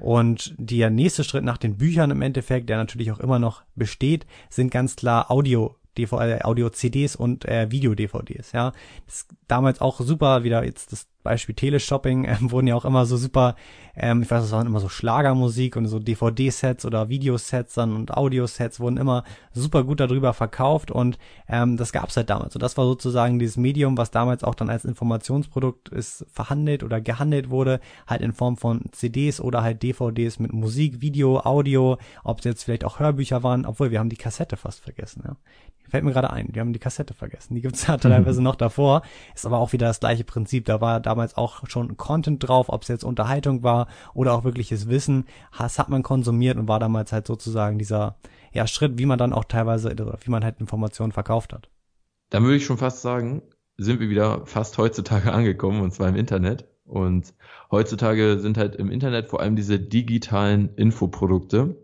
[0.00, 4.26] Und der nächste Schritt nach den Büchern im Endeffekt, der natürlich auch immer noch besteht,
[4.50, 8.72] sind ganz klar Audio DVD, Audio-CDs und äh, Video-DVDs, ja.
[9.06, 13.06] Das ist damals auch super, wieder jetzt das Beispiel Teleshopping, ähm, wurden ja auch immer
[13.06, 13.56] so super,
[13.96, 18.16] ähm, ich weiß, das waren immer so Schlagermusik und so DVD-Sets oder Videosets dann und
[18.16, 22.54] Audiosets wurden immer super gut darüber verkauft und ähm, das gab's halt damals.
[22.54, 27.00] Und das war sozusagen dieses Medium, was damals auch dann als Informationsprodukt ist verhandelt oder
[27.00, 32.38] gehandelt wurde, halt in Form von CDs oder halt DVDs mit Musik, Video, Audio, ob
[32.38, 35.36] es jetzt vielleicht auch Hörbücher waren, obwohl wir haben die Kassette fast vergessen, ja.
[35.94, 37.54] Fällt mir gerade ein, wir haben die Kassette vergessen.
[37.54, 39.02] Die gibt's ja teilweise noch davor.
[39.34, 40.64] Ist aber auch wieder das gleiche Prinzip.
[40.64, 44.88] Da war damals auch schon Content drauf, ob es jetzt Unterhaltung war oder auch wirkliches
[44.88, 45.26] Wissen.
[45.56, 48.16] Das hat man konsumiert und war damals halt sozusagen dieser
[48.52, 49.94] ja, Schritt, wie man dann auch teilweise,
[50.24, 51.70] wie man halt Informationen verkauft hat.
[52.30, 53.42] Dann würde ich schon fast sagen,
[53.76, 56.66] sind wir wieder fast heutzutage angekommen, und zwar im Internet.
[56.84, 57.34] Und
[57.70, 61.76] heutzutage sind halt im Internet vor allem diese digitalen Infoprodukte,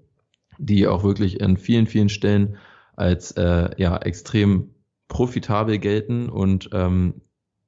[0.58, 2.56] die auch wirklich an vielen, vielen Stellen
[2.96, 4.74] als äh, ja extrem
[5.08, 7.22] profitabel gelten und ähm,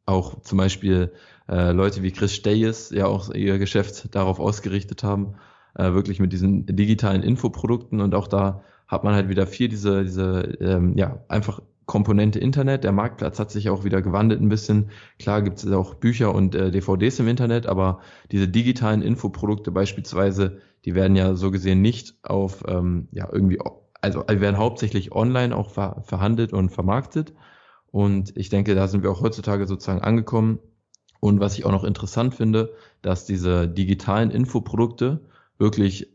[0.04, 1.12] auch zum Beispiel
[1.52, 5.34] äh, Leute wie Chris Steyes ja auch ihr Geschäft darauf ausgerichtet haben,
[5.74, 10.02] äh, wirklich mit diesen digitalen Infoprodukten und auch da hat man halt wieder viel diese,
[10.02, 12.84] diese ähm, ja, einfach Komponente Internet.
[12.84, 14.90] Der Marktplatz hat sich auch wieder gewandelt ein bisschen.
[15.18, 20.58] Klar gibt es auch Bücher und äh, DVDs im Internet, aber diese digitalen Infoprodukte beispielsweise,
[20.84, 23.58] die werden ja so gesehen nicht auf ähm, ja, irgendwie
[24.00, 27.34] also werden hauptsächlich online auch ver verhandelt und vermarktet.
[27.90, 30.60] Und ich denke, da sind wir auch heutzutage sozusagen angekommen.
[31.22, 35.20] Und was ich auch noch interessant finde, dass diese digitalen Infoprodukte
[35.56, 36.08] wirklich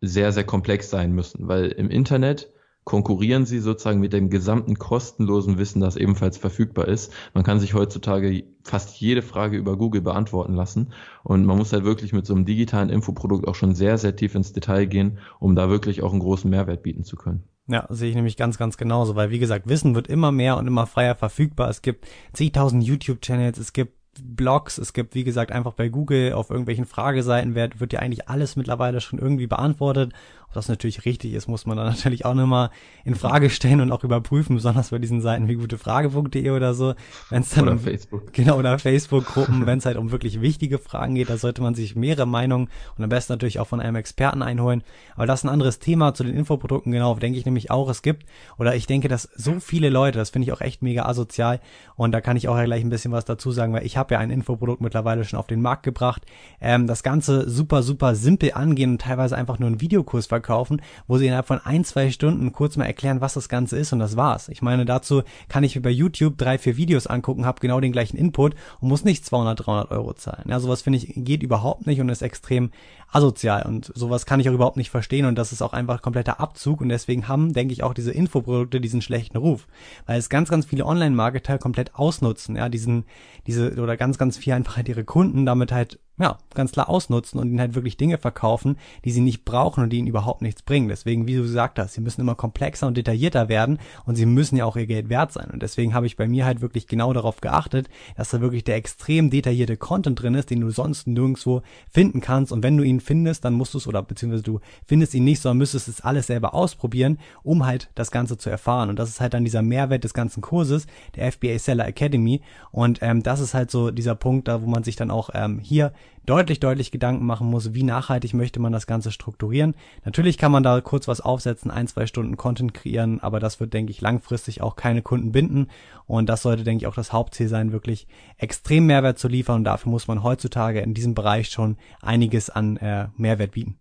[0.00, 2.48] sehr, sehr komplex sein müssen, weil im Internet
[2.84, 7.12] konkurrieren sie sozusagen mit dem gesamten kostenlosen Wissen, das ebenfalls verfügbar ist.
[7.34, 11.84] Man kann sich heutzutage fast jede Frage über Google beantworten lassen und man muss halt
[11.84, 15.54] wirklich mit so einem digitalen Infoprodukt auch schon sehr, sehr tief ins Detail gehen, um
[15.54, 17.44] da wirklich auch einen großen Mehrwert bieten zu können.
[17.68, 20.66] Ja, sehe ich nämlich ganz, ganz genauso, weil wie gesagt, Wissen wird immer mehr und
[20.66, 21.68] immer freier verfügbar.
[21.68, 26.50] Es gibt zigtausend YouTube-Channels, es gibt Blogs, es gibt, wie gesagt, einfach bei Google auf
[26.50, 30.12] irgendwelchen Frageseiten wird, wird ja eigentlich alles mittlerweile schon irgendwie beantwortet
[30.52, 32.68] ob das natürlich richtig ist, muss man dann natürlich auch nochmal
[33.06, 36.92] in Frage stellen und auch überprüfen, besonders bei diesen Seiten wie gutefrage.de oder so.
[37.30, 38.34] Wenn es dann oder um, Facebook.
[38.34, 41.96] Genau, oder Facebook-Gruppen, wenn es halt um wirklich wichtige Fragen geht, da sollte man sich
[41.96, 44.82] mehrere Meinungen und am besten natürlich auch von einem Experten einholen.
[45.14, 48.02] Aber das ist ein anderes Thema zu den Infoprodukten, genau, denke ich nämlich auch, es
[48.02, 48.26] gibt,
[48.58, 51.60] oder ich denke, dass so viele Leute, das finde ich auch echt mega asozial
[51.96, 54.12] und da kann ich auch ja gleich ein bisschen was dazu sagen, weil ich habe
[54.12, 56.26] ja ein Infoprodukt mittlerweile schon auf den Markt gebracht,
[56.60, 60.82] ähm, das Ganze super, super simpel angehen und teilweise einfach nur einen Videokurs verkaufen verkaufen,
[61.06, 64.00] wo sie innerhalb von ein, zwei Stunden kurz mal erklären, was das Ganze ist und
[64.00, 64.48] das war's.
[64.48, 67.92] Ich meine, dazu kann ich mir bei YouTube drei, vier Videos angucken, habe genau den
[67.92, 70.44] gleichen Input und muss nicht 200, 300 Euro zahlen.
[70.48, 72.70] Ja, sowas finde ich geht überhaupt nicht und ist extrem
[73.12, 76.40] asozial und sowas kann ich auch überhaupt nicht verstehen und das ist auch einfach kompletter
[76.40, 79.68] Abzug und deswegen haben, denke ich, auch diese Infoprodukte diesen schlechten Ruf,
[80.06, 83.04] weil es ganz, ganz viele Online-Marketer komplett ausnutzen, ja, diesen,
[83.46, 87.40] diese oder ganz, ganz viel einfach halt ihre Kunden damit halt ja, ganz klar ausnutzen
[87.40, 90.62] und ihnen halt wirklich Dinge verkaufen, die sie nicht brauchen und die ihnen überhaupt nichts
[90.62, 90.88] bringen.
[90.88, 94.56] Deswegen, wie du gesagt hast, sie müssen immer komplexer und detaillierter werden und sie müssen
[94.56, 95.50] ja auch ihr Geld wert sein.
[95.50, 98.76] Und deswegen habe ich bei mir halt wirklich genau darauf geachtet, dass da wirklich der
[98.76, 102.52] extrem detaillierte Content drin ist, den du sonst nirgendwo finden kannst.
[102.52, 105.42] Und wenn du ihn findest, dann musst du es oder beziehungsweise du findest ihn nicht,
[105.42, 108.90] sondern müsstest es alles selber ausprobieren, um halt das Ganze zu erfahren.
[108.90, 112.42] Und das ist halt dann dieser Mehrwert des ganzen Kurses, der FBA Seller Academy.
[112.70, 115.58] Und ähm, das ist halt so dieser Punkt, da wo man sich dann auch ähm,
[115.58, 115.92] hier
[116.26, 119.74] deutlich, deutlich Gedanken machen muss, wie nachhaltig möchte man das Ganze strukturieren.
[120.04, 123.74] Natürlich kann man da kurz was aufsetzen, ein, zwei Stunden Content kreieren, aber das wird,
[123.74, 125.68] denke ich, langfristig auch keine Kunden binden.
[126.06, 129.56] Und das sollte, denke ich, auch das Hauptziel sein, wirklich extrem Mehrwert zu liefern.
[129.56, 133.78] Und dafür muss man heutzutage in diesem Bereich schon einiges an äh, Mehrwert bieten.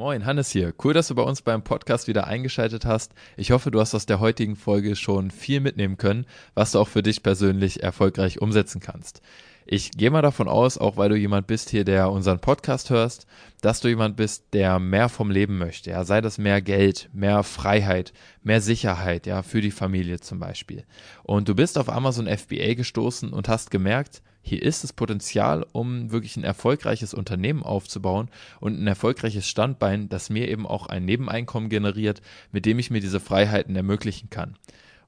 [0.00, 0.72] Moin, Hannes hier.
[0.82, 3.12] Cool, dass du bei uns beim Podcast wieder eingeschaltet hast.
[3.36, 6.88] Ich hoffe, du hast aus der heutigen Folge schon viel mitnehmen können, was du auch
[6.88, 9.20] für dich persönlich erfolgreich umsetzen kannst.
[9.66, 13.26] Ich gehe mal davon aus, auch weil du jemand bist hier, der unseren Podcast hörst,
[13.60, 15.90] dass du jemand bist, der mehr vom Leben möchte.
[15.90, 20.84] Ja, sei das mehr Geld, mehr Freiheit, mehr Sicherheit, ja, für die Familie zum Beispiel.
[21.24, 26.10] Und du bist auf Amazon FBA gestoßen und hast gemerkt, hier ist das Potenzial, um
[26.10, 31.68] wirklich ein erfolgreiches Unternehmen aufzubauen und ein erfolgreiches Standbein, das mir eben auch ein Nebeneinkommen
[31.68, 34.56] generiert, mit dem ich mir diese Freiheiten ermöglichen kann.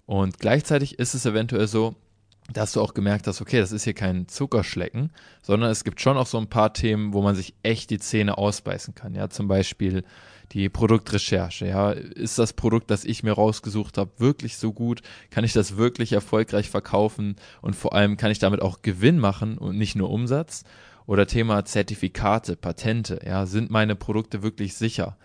[0.06, 1.94] Und gleichzeitig ist es eventuell so,
[2.52, 5.10] dass du auch gemerkt hast, okay, das ist hier kein Zuckerschlecken,
[5.42, 8.36] sondern es gibt schon auch so ein paar Themen, wo man sich echt die Zähne
[8.36, 9.14] ausbeißen kann.
[9.14, 10.04] Ja, zum Beispiel
[10.52, 11.66] die Produktrecherche.
[11.66, 15.02] Ja, ist das Produkt, das ich mir rausgesucht habe, wirklich so gut?
[15.30, 17.36] Kann ich das wirklich erfolgreich verkaufen?
[17.60, 20.64] Und vor allem kann ich damit auch Gewinn machen und nicht nur Umsatz?
[21.06, 23.20] Oder Thema Zertifikate, Patente.
[23.26, 25.16] Ja, sind meine Produkte wirklich sicher?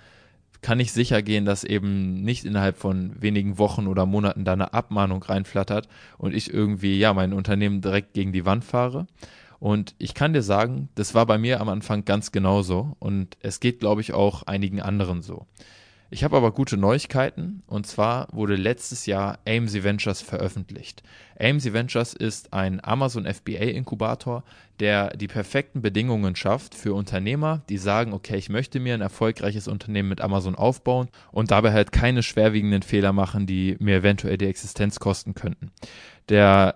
[0.62, 4.74] kann ich sicher gehen, dass eben nicht innerhalb von wenigen Wochen oder Monaten da eine
[4.74, 5.88] Abmahnung reinflattert
[6.18, 9.08] und ich irgendwie, ja, mein Unternehmen direkt gegen die Wand fahre.
[9.60, 13.60] Und ich kann dir sagen, das war bei mir am Anfang ganz genauso und es
[13.60, 15.46] geht, glaube ich, auch einigen anderen so.
[16.10, 21.04] Ich habe aber gute Neuigkeiten und zwar wurde letztes Jahr AMC Ventures veröffentlicht.
[21.38, 24.46] AMC Ventures ist ein Amazon FBA Inkubator,
[24.80, 29.68] der die perfekten Bedingungen schafft für Unternehmer, die sagen, okay, ich möchte mir ein erfolgreiches
[29.68, 34.48] Unternehmen mit Amazon aufbauen und dabei halt keine schwerwiegenden Fehler machen, die mir eventuell die
[34.48, 35.72] Existenz kosten könnten.
[36.30, 36.76] Der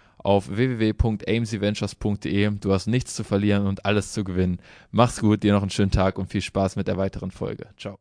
[0.23, 2.51] auf www.amcventures.de.
[2.59, 4.59] Du hast nichts zu verlieren und alles zu gewinnen.
[4.91, 7.67] Mach's gut, dir noch einen schönen Tag und viel Spaß mit der weiteren Folge.
[7.77, 7.97] Ciao.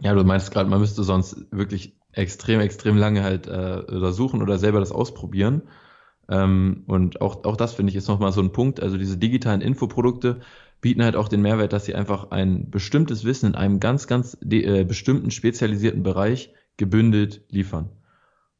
[0.00, 4.58] Ja, du meinst gerade, man müsste sonst wirklich extrem, extrem lange halt äh, suchen oder
[4.58, 5.62] selber das ausprobieren.
[6.28, 8.80] Ähm, und auch, auch das finde ich ist nochmal so ein Punkt.
[8.80, 10.40] Also diese digitalen Infoprodukte
[10.80, 14.36] bieten halt auch den Mehrwert, dass sie einfach ein bestimmtes Wissen in einem ganz, ganz
[14.48, 17.90] äh, bestimmten spezialisierten Bereich gebündelt liefern.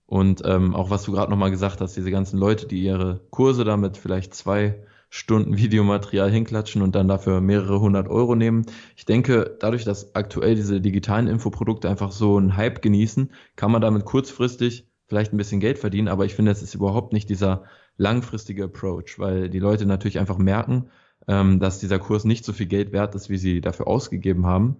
[0.08, 3.64] Und ähm, auch was du gerade nochmal gesagt hast, diese ganzen Leute, die ihre Kurse
[3.64, 4.76] damit vielleicht zwei
[5.10, 8.64] Stunden Videomaterial hinklatschen und dann dafür mehrere hundert Euro nehmen.
[8.96, 13.82] Ich denke, dadurch, dass aktuell diese digitalen Infoprodukte einfach so einen Hype genießen, kann man
[13.82, 17.64] damit kurzfristig vielleicht ein bisschen Geld verdienen, aber ich finde, es ist überhaupt nicht dieser
[17.98, 20.88] langfristige Approach, weil die Leute natürlich einfach merken,
[21.26, 24.76] ähm, dass dieser Kurs nicht so viel Geld wert ist, wie sie dafür ausgegeben haben.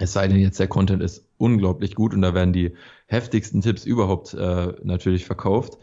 [0.00, 2.74] Es sei denn jetzt, der Content ist unglaublich gut und da werden die
[3.06, 5.76] heftigsten Tipps überhaupt äh, natürlich verkauft.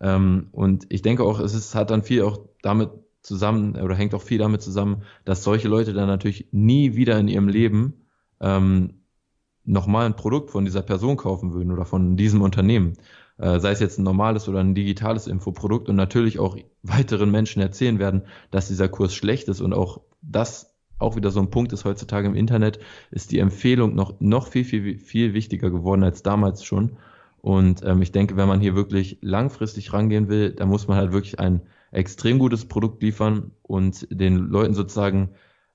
[0.00, 4.14] Ähm, und ich denke auch, es ist, hat dann viel auch damit zusammen oder hängt
[4.14, 8.06] auch viel damit zusammen, dass solche Leute dann natürlich nie wieder in ihrem Leben
[8.40, 9.02] ähm,
[9.64, 12.94] nochmal ein Produkt von dieser Person kaufen würden oder von diesem Unternehmen.
[13.36, 17.60] Äh, sei es jetzt ein normales oder ein digitales Infoprodukt und natürlich auch weiteren Menschen
[17.60, 21.72] erzählen werden, dass dieser Kurs schlecht ist und auch das auch wieder so ein Punkt
[21.72, 22.78] ist heutzutage im Internet,
[23.10, 26.96] ist die Empfehlung noch, noch viel, viel, viel wichtiger geworden als damals schon.
[27.40, 31.12] Und ähm, ich denke, wenn man hier wirklich langfristig rangehen will, dann muss man halt
[31.12, 35.30] wirklich ein extrem gutes Produkt liefern und den Leuten sozusagen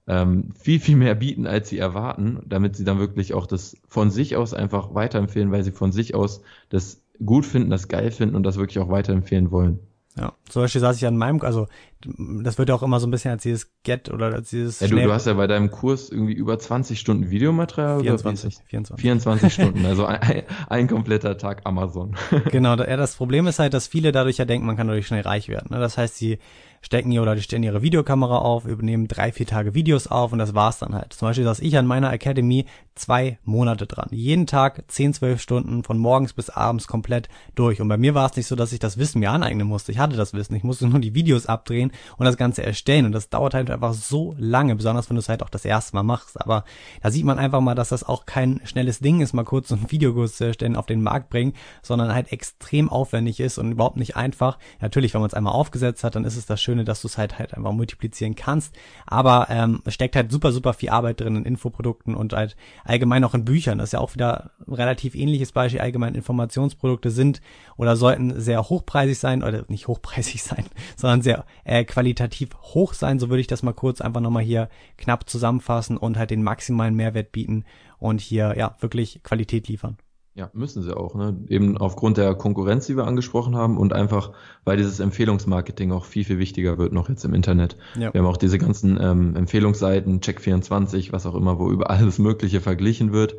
[0.08, 4.12] ähm, viel, viel mehr bieten, als sie erwarten, damit sie dann wirklich auch das von
[4.12, 8.36] sich aus einfach weiterempfehlen, weil sie von sich aus das gut finden, das geil finden
[8.36, 9.80] und das wirklich auch weiterempfehlen wollen.
[10.16, 11.68] Ja, zum Beispiel saß ich an meinem, also
[12.06, 14.80] das wird ja auch immer so ein bisschen als dieses Get oder als dieses.
[14.80, 18.02] Ja, du, du hast ja bei deinem Kurs irgendwie über 20 Stunden Videomaterial.
[18.02, 19.02] 24, 24.
[19.02, 22.16] 24 Stunden, also ein, ein, kompletter Tag Amazon.
[22.52, 25.22] genau, ja, das Problem ist halt, dass viele dadurch ja denken, man kann dadurch schnell
[25.22, 25.70] reich werden.
[25.72, 25.80] Ne?
[25.80, 26.38] Das heißt, sie
[26.84, 30.40] stecken hier oder die stellen ihre Videokamera auf, übernehmen drei, vier Tage Videos auf und
[30.40, 31.14] das war's dann halt.
[31.14, 32.66] Zum Beispiel saß ich an meiner Academy
[32.96, 34.10] zwei Monate dran.
[34.12, 37.82] Jeden Tag zehn, zwölf Stunden von morgens bis abends komplett durch.
[37.82, 39.92] Und bei mir war es nicht so, dass ich das Wissen mir aneignen musste.
[39.92, 40.56] Ich hatte das Wissen.
[40.56, 43.06] Ich musste nur die Videos abdrehen und das Ganze erstellen.
[43.06, 45.96] Und das dauert halt einfach so lange, besonders wenn du es halt auch das erste
[45.96, 46.40] Mal machst.
[46.40, 46.66] Aber
[47.02, 49.76] da sieht man einfach mal, dass das auch kein schnelles Ding ist, mal kurz so
[49.76, 53.98] ein Videokurs zu erstellen, auf den Markt bringen, sondern halt extrem aufwendig ist und überhaupt
[53.98, 54.60] nicht einfach.
[54.82, 57.20] Natürlich, wenn man es einmal aufgesetzt hat, dann ist es das Schöne, dass du es
[57.20, 58.76] halt halt einfach multiplizieren kannst.
[59.06, 63.36] Aber ähm, steckt halt super, super viel Arbeit drin in Infoprodukten und halt allgemein auch
[63.36, 63.78] in Büchern.
[63.78, 65.82] Das ist ja auch wieder relativ ähnliches Beispiel.
[65.82, 67.42] Allgemein Informationsprodukte sind
[67.78, 73.20] oder sollten sehr hochpreisig sein oder nicht hochpreisig sein, sondern sehr äh, qualitativ hoch sein.
[73.20, 76.96] So würde ich das mal kurz einfach nochmal hier knapp zusammenfassen und halt den maximalen
[76.96, 77.66] Mehrwert bieten
[78.00, 79.98] und hier ja wirklich Qualität liefern.
[80.36, 81.38] Ja, müssen sie auch, ne?
[81.48, 84.32] Eben aufgrund der Konkurrenz, die wir angesprochen haben und einfach,
[84.64, 87.78] weil dieses Empfehlungsmarketing auch viel, viel wichtiger wird noch jetzt im Internet.
[88.00, 88.12] Ja.
[88.12, 92.62] Wir haben auch diese ganzen ähm, Empfehlungsseiten, Check24, was auch immer, wo über alles Mögliche
[92.62, 93.36] verglichen wird.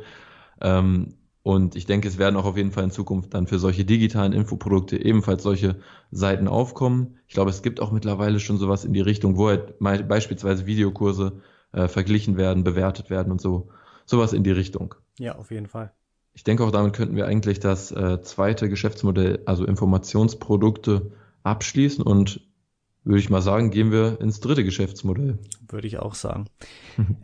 [0.61, 3.83] Ähm, und ich denke, es werden auch auf jeden Fall in Zukunft dann für solche
[3.83, 5.75] digitalen Infoprodukte ebenfalls solche
[6.11, 7.19] Seiten aufkommen.
[7.27, 11.41] Ich glaube, es gibt auch mittlerweile schon sowas in die Richtung, wo halt beispielsweise Videokurse
[11.73, 13.67] äh, verglichen werden, bewertet werden und so.
[14.05, 14.95] Sowas in die Richtung.
[15.19, 15.91] Ja, auf jeden Fall.
[16.35, 22.41] Ich denke auch damit könnten wir eigentlich das äh, zweite Geschäftsmodell, also Informationsprodukte, abschließen und
[23.05, 25.39] würde ich mal sagen, gehen wir ins dritte Geschäftsmodell.
[25.69, 26.45] Würde ich auch sagen.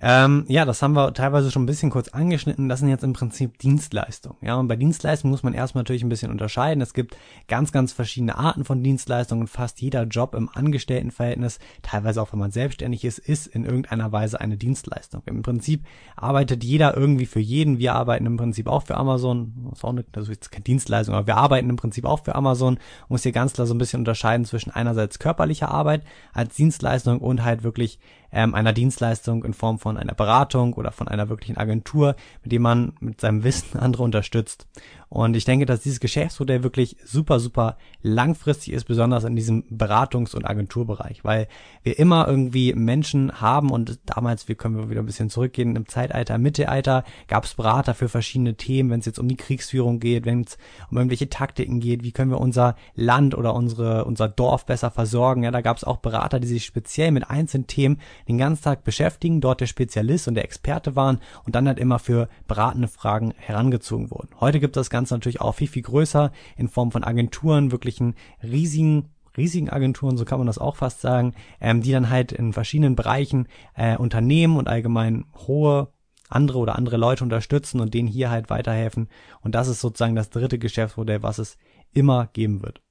[0.02, 2.70] ähm, ja, das haben wir teilweise schon ein bisschen kurz angeschnitten.
[2.70, 4.38] Das sind jetzt im Prinzip Dienstleistungen.
[4.42, 6.82] Ja, und bei Dienstleistungen muss man erstmal natürlich ein bisschen unterscheiden.
[6.82, 9.48] Es gibt ganz, ganz verschiedene Arten von Dienstleistungen.
[9.48, 14.40] Fast jeder Job im Angestelltenverhältnis, teilweise auch wenn man selbstständig ist, ist in irgendeiner Weise
[14.42, 15.22] eine Dienstleistung.
[15.26, 17.80] Im Prinzip arbeitet jeder irgendwie für jeden.
[17.80, 19.54] Wir arbeiten im Prinzip auch für Amazon.
[19.70, 22.36] Das ist auch eine, das ist keine Dienstleistung, aber wir arbeiten im Prinzip auch für
[22.36, 22.76] Amazon.
[22.76, 27.20] Man muss hier ganz klar so ein bisschen unterscheiden zwischen einerseits körperlicher Arbeit als Dienstleistung
[27.20, 28.00] und halt wirklich
[28.32, 32.62] ähm, einer Dienstleistung in Form von einer Beratung oder von einer wirklichen Agentur, mit dem
[32.62, 34.68] man mit seinem Wissen andere unterstützt.
[35.14, 40.34] Und ich denke, dass dieses Geschäftsmodell wirklich super, super langfristig ist, besonders in diesem Beratungs-
[40.34, 41.50] und Agenturbereich, weil
[41.84, 46.38] wir immer irgendwie Menschen haben und damals, wir können wieder ein bisschen zurückgehen, im Zeitalter,
[46.38, 50.44] Mittelalter gab es Berater für verschiedene Themen, wenn es jetzt um die Kriegsführung geht, wenn
[50.44, 50.58] es
[50.90, 55.44] um irgendwelche Taktiken geht, wie können wir unser Land oder unsere, unser Dorf besser versorgen.
[55.44, 58.86] Ja, da gab es auch Berater, die sich speziell mit einzelnen Themen den ganzen Tag
[58.86, 63.34] beschäftigen, dort der Spezialist und der Experte waren und dann halt immer für beratende Fragen
[63.36, 64.30] herangezogen wurden.
[64.40, 67.72] Heute gibt es das Ganze Ganze natürlich auch viel, viel größer in Form von Agenturen,
[67.72, 72.34] wirklichen riesigen riesigen Agenturen, so kann man das auch fast sagen, ähm, die dann halt
[72.34, 75.88] in verschiedenen Bereichen äh, Unternehmen und allgemein hohe
[76.28, 79.08] andere oder andere Leute unterstützen und denen hier halt weiterhelfen.
[79.42, 81.58] Und das ist sozusagen das dritte Geschäftsmodell, was es
[81.94, 82.82] immer geben wird.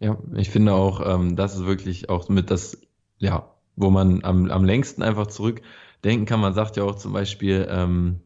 [0.00, 2.78] Ja, ich finde auch, ähm, das ist wirklich auch mit das,
[3.18, 6.40] ja, wo man am, am längsten einfach zurückdenken kann.
[6.40, 8.20] Man sagt ja auch zum Beispiel, ähm,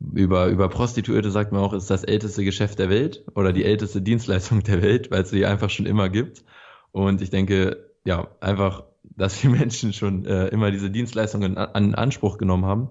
[0.00, 4.02] über, über Prostituierte sagt man auch, ist das älteste Geschäft der Welt oder die älteste
[4.02, 6.44] Dienstleistung der Welt, weil es sie einfach schon immer gibt.
[6.92, 11.94] Und ich denke, ja, einfach, dass die Menschen schon äh, immer diese Dienstleistungen an, an
[11.94, 12.90] Anspruch genommen haben.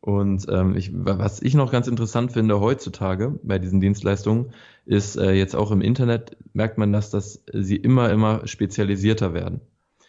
[0.00, 4.52] Und ähm, ich, was ich noch ganz interessant finde heutzutage bei diesen Dienstleistungen,
[4.84, 9.60] ist äh, jetzt auch im Internet merkt man, dass das sie immer, immer spezialisierter werden.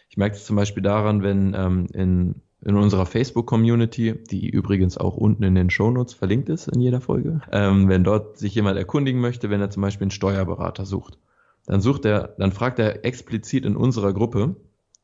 [0.08, 5.16] Ich merke es zum Beispiel daran, wenn ähm, in in unserer Facebook-Community, die übrigens auch
[5.16, 7.40] unten in den Shownotes verlinkt ist in jeder Folge.
[7.52, 11.18] Ähm, wenn dort sich jemand erkundigen möchte, wenn er zum Beispiel einen Steuerberater sucht,
[11.66, 14.56] dann sucht er, dann fragt er explizit in unserer Gruppe,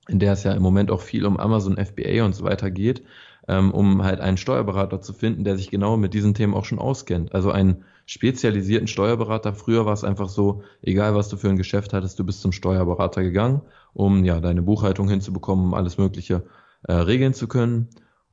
[0.09, 3.03] in der es ja im Moment auch viel um Amazon FBA und so weiter geht,
[3.47, 6.79] ähm, um halt einen Steuerberater zu finden, der sich genau mit diesen Themen auch schon
[6.79, 7.35] auskennt.
[7.35, 9.55] Also einen spezialisierten Steuerberater.
[9.55, 12.53] Früher war es einfach so, egal was du für ein Geschäft hattest, du bist zum
[12.53, 13.61] Steuerberater gegangen,
[13.93, 16.43] um ja deine Buchhaltung hinzubekommen, um alles Mögliche
[16.83, 17.89] äh, regeln zu können.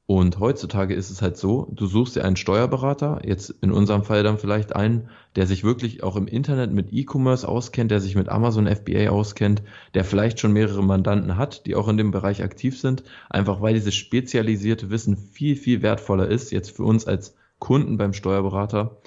[0.09, 4.23] Und heutzutage ist es halt so, du suchst dir einen Steuerberater, jetzt in unserem Fall
[4.23, 8.29] dann vielleicht einen, der sich wirklich auch im Internet mit E-Commerce auskennt, der sich mit
[8.29, 9.63] Amazon FBA auskennt,
[9.95, 13.73] der vielleicht schon mehrere Mandanten hat, die auch in dem Bereich aktiv sind, einfach weil
[13.73, 19.01] dieses spezialisierte Wissen viel, viel wertvoller ist, jetzt für uns als Kunden beim Steuerberater,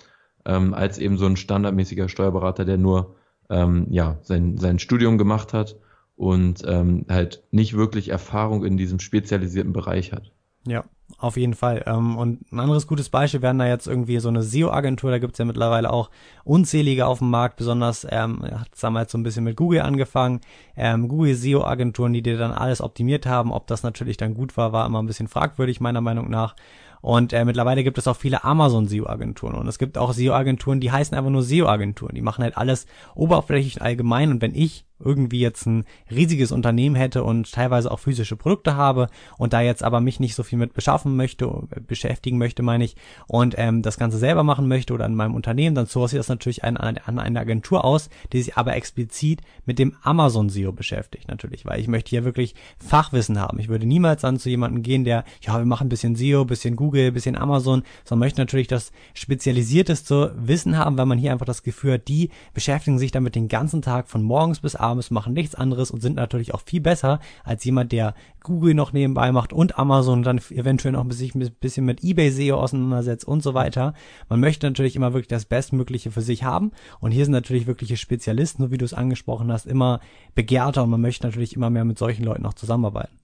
[0.44, 3.16] ähm, als eben so ein standardmäßiger Steuerberater, der nur
[3.48, 5.76] ähm, ja, sein, sein Studium gemacht hat
[6.20, 10.32] und ähm, halt nicht wirklich Erfahrung in diesem spezialisierten Bereich hat.
[10.66, 10.84] Ja,
[11.16, 11.82] auf jeden Fall.
[11.86, 15.38] Ähm, und ein anderes gutes Beispiel wären da jetzt irgendwie so eine SEO-Agentur, da gibt's
[15.38, 16.10] ja mittlerweile auch
[16.44, 20.42] unzählige auf dem Markt, besonders ähm, hat es damals so ein bisschen mit Google angefangen.
[20.76, 24.74] Ähm, Google SEO-Agenturen, die dir dann alles optimiert haben, ob das natürlich dann gut war,
[24.74, 26.54] war immer ein bisschen fragwürdig, meiner Meinung nach.
[27.00, 30.92] Und äh, mittlerweile gibt es auch viele Amazon SEO-Agenturen und es gibt auch SEO-Agenturen, die
[30.92, 32.14] heißen einfach nur SEO-Agenturen.
[32.14, 37.24] Die machen halt alles oberflächlich allgemein und wenn ich irgendwie jetzt ein riesiges Unternehmen hätte
[37.24, 39.08] und teilweise auch physische Produkte habe
[39.38, 41.50] und da jetzt aber mich nicht so viel mit beschaffen möchte,
[41.86, 45.74] beschäftigen möchte, meine ich, und ähm, das Ganze selber machen möchte oder in meinem Unternehmen,
[45.74, 49.78] dann source ich das natürlich an, an eine Agentur aus, die sich aber explizit mit
[49.78, 53.58] dem Amazon SEO beschäftigt, natürlich, weil ich möchte hier wirklich Fachwissen haben.
[53.58, 56.76] Ich würde niemals dann zu jemandem gehen, der, ja, wir machen ein bisschen SEO, bisschen
[56.76, 61.62] Google, bisschen Amazon, sondern möchte natürlich das spezialisierteste Wissen haben, weil man hier einfach das
[61.62, 65.54] Gefühl hat, die beschäftigen sich damit den ganzen Tag von morgens bis abends, machen nichts
[65.54, 69.78] anderes und sind natürlich auch viel besser als jemand, der Google noch nebenbei macht und
[69.78, 73.94] Amazon dann eventuell noch sich ein bisschen mit eBay SEO auseinandersetzt und so weiter.
[74.28, 77.96] Man möchte natürlich immer wirklich das Bestmögliche für sich haben und hier sind natürlich wirkliche
[77.96, 80.00] Spezialisten, so wie du es angesprochen hast, immer
[80.34, 83.20] begehrter und man möchte natürlich immer mehr mit solchen Leuten auch zusammenarbeiten.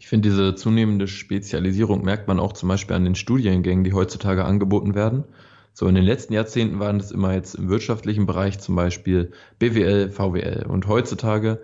[0.00, 4.46] Ich finde, diese zunehmende Spezialisierung merkt man auch zum Beispiel an den Studiengängen, die heutzutage
[4.46, 5.24] angeboten werden.
[5.72, 10.10] So in den letzten Jahrzehnten waren das immer jetzt im wirtschaftlichen Bereich zum Beispiel BWL,
[10.10, 10.66] VWL.
[10.68, 11.60] Und heutzutage,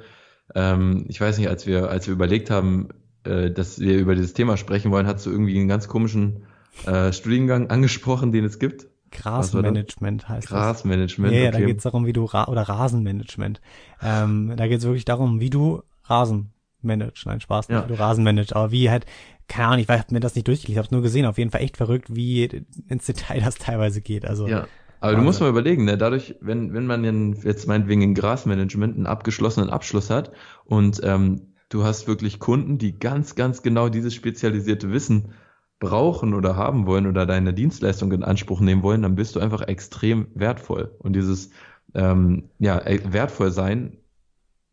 [0.54, 2.88] ähm, ich weiß nicht, als wir, als wir überlegt haben,
[3.24, 6.44] äh, dass wir über dieses Thema sprechen wollen, hast du irgendwie einen ganz komischen
[6.86, 8.86] äh, Studiengang angesprochen, den es gibt.
[9.10, 11.32] Grasmanagement heißt Grasmanagement.
[11.32, 11.60] Ja, ja okay.
[11.60, 13.60] da geht es darum, wie du Ra oder Rasenmanagement.
[14.02, 17.22] Ähm, da geht es wirklich darum, wie du Rasen manage.
[17.24, 17.84] Nein, Spaß, ja.
[17.84, 18.54] wie du Rasen manage.
[18.54, 19.06] Aber wie halt
[19.48, 21.50] keine Ahnung, ich habe mir das nicht durchgelesen, ich habe es nur gesehen, auf jeden
[21.50, 24.24] Fall echt verrückt, wie ins Detail das teilweise geht.
[24.26, 24.66] Also ja.
[25.00, 25.18] Aber Wahnsinn.
[25.18, 29.70] du musst mal überlegen, ne, dadurch, wenn, wenn man jetzt meinetwegen in Grasmanagement einen abgeschlossenen
[29.70, 30.32] Abschluss hat
[30.64, 35.34] und ähm, du hast wirklich Kunden, die ganz, ganz genau dieses spezialisierte Wissen
[35.78, 39.62] brauchen oder haben wollen oder deine Dienstleistung in Anspruch nehmen wollen, dann bist du einfach
[39.62, 40.94] extrem wertvoll.
[40.98, 41.50] Und dieses
[41.94, 43.98] ähm, ja, wertvoll sein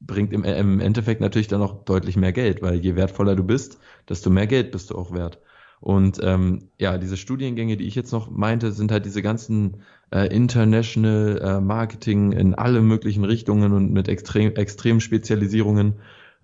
[0.06, 3.80] bringt im, im Endeffekt natürlich dann auch deutlich mehr Geld, weil je wertvoller du bist,
[4.10, 5.40] desto mehr Geld bist du auch wert.
[5.80, 10.34] Und ähm, ja, diese Studiengänge, die ich jetzt noch meinte, sind halt diese ganzen äh,
[10.34, 15.96] International äh, Marketing in alle möglichen Richtungen und mit extrem, extremen Spezialisierungen.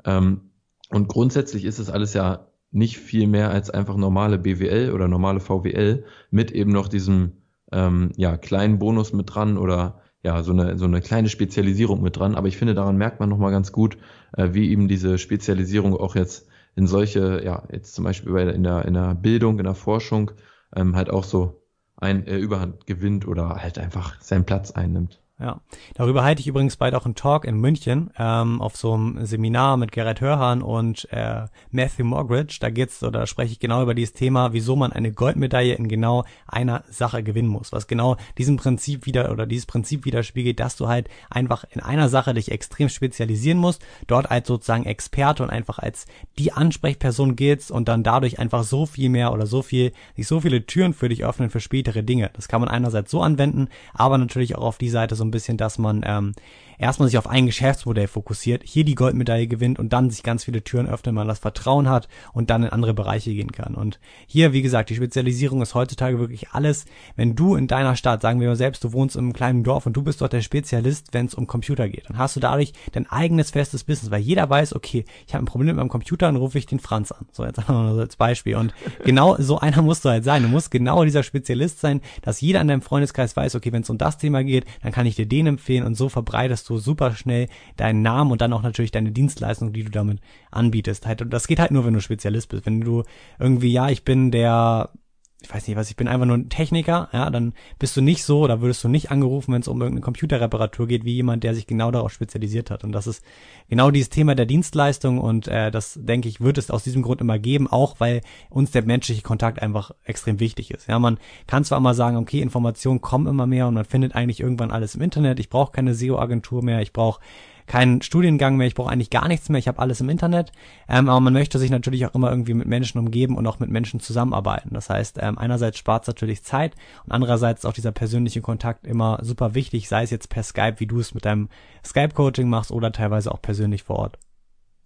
[0.04, 0.42] Ähm,
[0.90, 5.40] und grundsätzlich ist es alles ja nicht viel mehr als einfach normale BWL oder normale
[5.40, 7.32] VWL mit eben noch diesem
[7.72, 12.18] ähm, ja, kleinen Bonus mit dran oder ja, so eine, so eine kleine Spezialisierung mit
[12.18, 12.36] dran.
[12.36, 13.98] Aber ich finde, daran merkt man nochmal ganz gut,
[14.36, 18.64] äh, wie eben diese Spezialisierung auch jetzt in solche, ja, jetzt zum Beispiel bei, in,
[18.64, 20.32] der, in der Bildung, in der Forschung,
[20.76, 21.62] ähm, halt auch so
[21.98, 25.22] ein äh, Überhand gewinnt oder halt einfach seinen Platz einnimmt.
[25.42, 25.62] Ja,
[25.94, 29.78] darüber halte ich übrigens bald auch einen Talk in München ähm, auf so einem Seminar
[29.78, 32.58] mit Gerrit Hörhan und äh, Matthew Mogridge.
[32.60, 36.26] Da geht's oder spreche ich genau über dieses Thema, wieso man eine Goldmedaille in genau
[36.46, 40.90] einer Sache gewinnen muss, was genau diesem Prinzip wieder oder dieses Prinzip widerspiegelt, dass du
[40.90, 45.80] halt einfach in einer Sache dich extrem spezialisieren musst, dort als sozusagen Experte und einfach
[45.80, 46.06] als
[46.38, 50.42] die Ansprechperson giltst und dann dadurch einfach so viel mehr oder so viel sich so
[50.42, 52.30] viele Türen für dich öffnen für spätere Dinge.
[52.34, 55.58] Das kann man einerseits so anwenden, aber natürlich auch auf die Seite so ein bisschen,
[55.58, 56.34] dass man ähm,
[56.80, 60.64] erstmal sich auf ein Geschäftsmodell fokussiert, hier die Goldmedaille gewinnt und dann sich ganz viele
[60.64, 63.76] Türen öffnet, man das Vertrauen hat und dann in andere Bereiche gehen kann.
[63.76, 66.86] Und hier, wie gesagt, die Spezialisierung ist heutzutage wirklich alles.
[67.16, 69.86] Wenn du in deiner Stadt, sagen wir mal selbst, du wohnst in einem kleinen Dorf
[69.86, 72.74] und du bist dort der Spezialist, wenn es um Computer geht, dann hast du dadurch
[72.94, 76.28] dein eigenes festes Business, weil jeder weiß, okay, ich habe ein Problem mit meinem Computer,
[76.28, 77.28] dann rufe ich den Franz an.
[77.34, 78.56] So, jetzt einfach nur als Beispiel.
[78.56, 80.44] Und genau so einer musst du halt sein.
[80.44, 83.90] Du musst genau dieser Spezialist sein, dass jeder in deinem Freundeskreis weiß, okay, wenn es
[83.90, 87.14] um das Thema geht, dann kann ich dir den empfehlen und so verbreitest du super
[87.14, 90.20] schnell deinen Namen und dann auch natürlich deine Dienstleistung, die du damit
[90.52, 91.08] anbietest.
[91.08, 92.66] Halt, und das geht halt nur, wenn du Spezialist bist.
[92.66, 93.04] Wenn du
[93.40, 94.92] irgendwie, ja, ich bin der
[95.42, 98.26] ich weiß nicht was, ich bin einfach nur ein Techniker, ja, dann bist du nicht
[98.26, 101.56] so, da würdest du nicht angerufen, wenn es um irgendeine Computerreparatur geht, wie jemand, der
[101.56, 102.84] sich genau darauf spezialisiert hat.
[102.84, 103.24] Und das ist
[103.70, 107.22] genau dieses Thema der Dienstleistung und äh, das, denke ich, wird es aus diesem Grund
[107.22, 110.88] immer geben, auch weil uns der menschliche Kontakt einfach extrem wichtig ist.
[110.88, 114.42] Ja, man kann zwar immer sagen, okay, Informationen kommen immer mehr und man findet eigentlich
[114.42, 117.22] irgendwann alles im Internet, ich brauche keine SEO-Agentur mehr, ich brauche
[117.70, 120.52] keinen Studiengang mehr, ich brauche eigentlich gar nichts mehr, ich habe alles im Internet.
[120.90, 123.70] Ähm, aber man möchte sich natürlich auch immer irgendwie mit Menschen umgeben und auch mit
[123.70, 124.72] Menschen zusammenarbeiten.
[124.74, 126.74] Das heißt, ähm, einerseits spart es natürlich Zeit
[127.06, 130.80] und andererseits ist auch dieser persönliche Kontakt immer super wichtig, sei es jetzt per Skype,
[130.80, 131.48] wie du es mit deinem
[131.86, 134.18] Skype-Coaching machst oder teilweise auch persönlich vor Ort.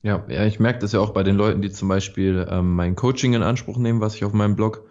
[0.01, 2.97] Ja, ja, ich merke das ja auch bei den Leuten, die zum Beispiel ähm, mein
[2.97, 4.83] Coaching in Anspruch nehmen, was ich auf meinem Blog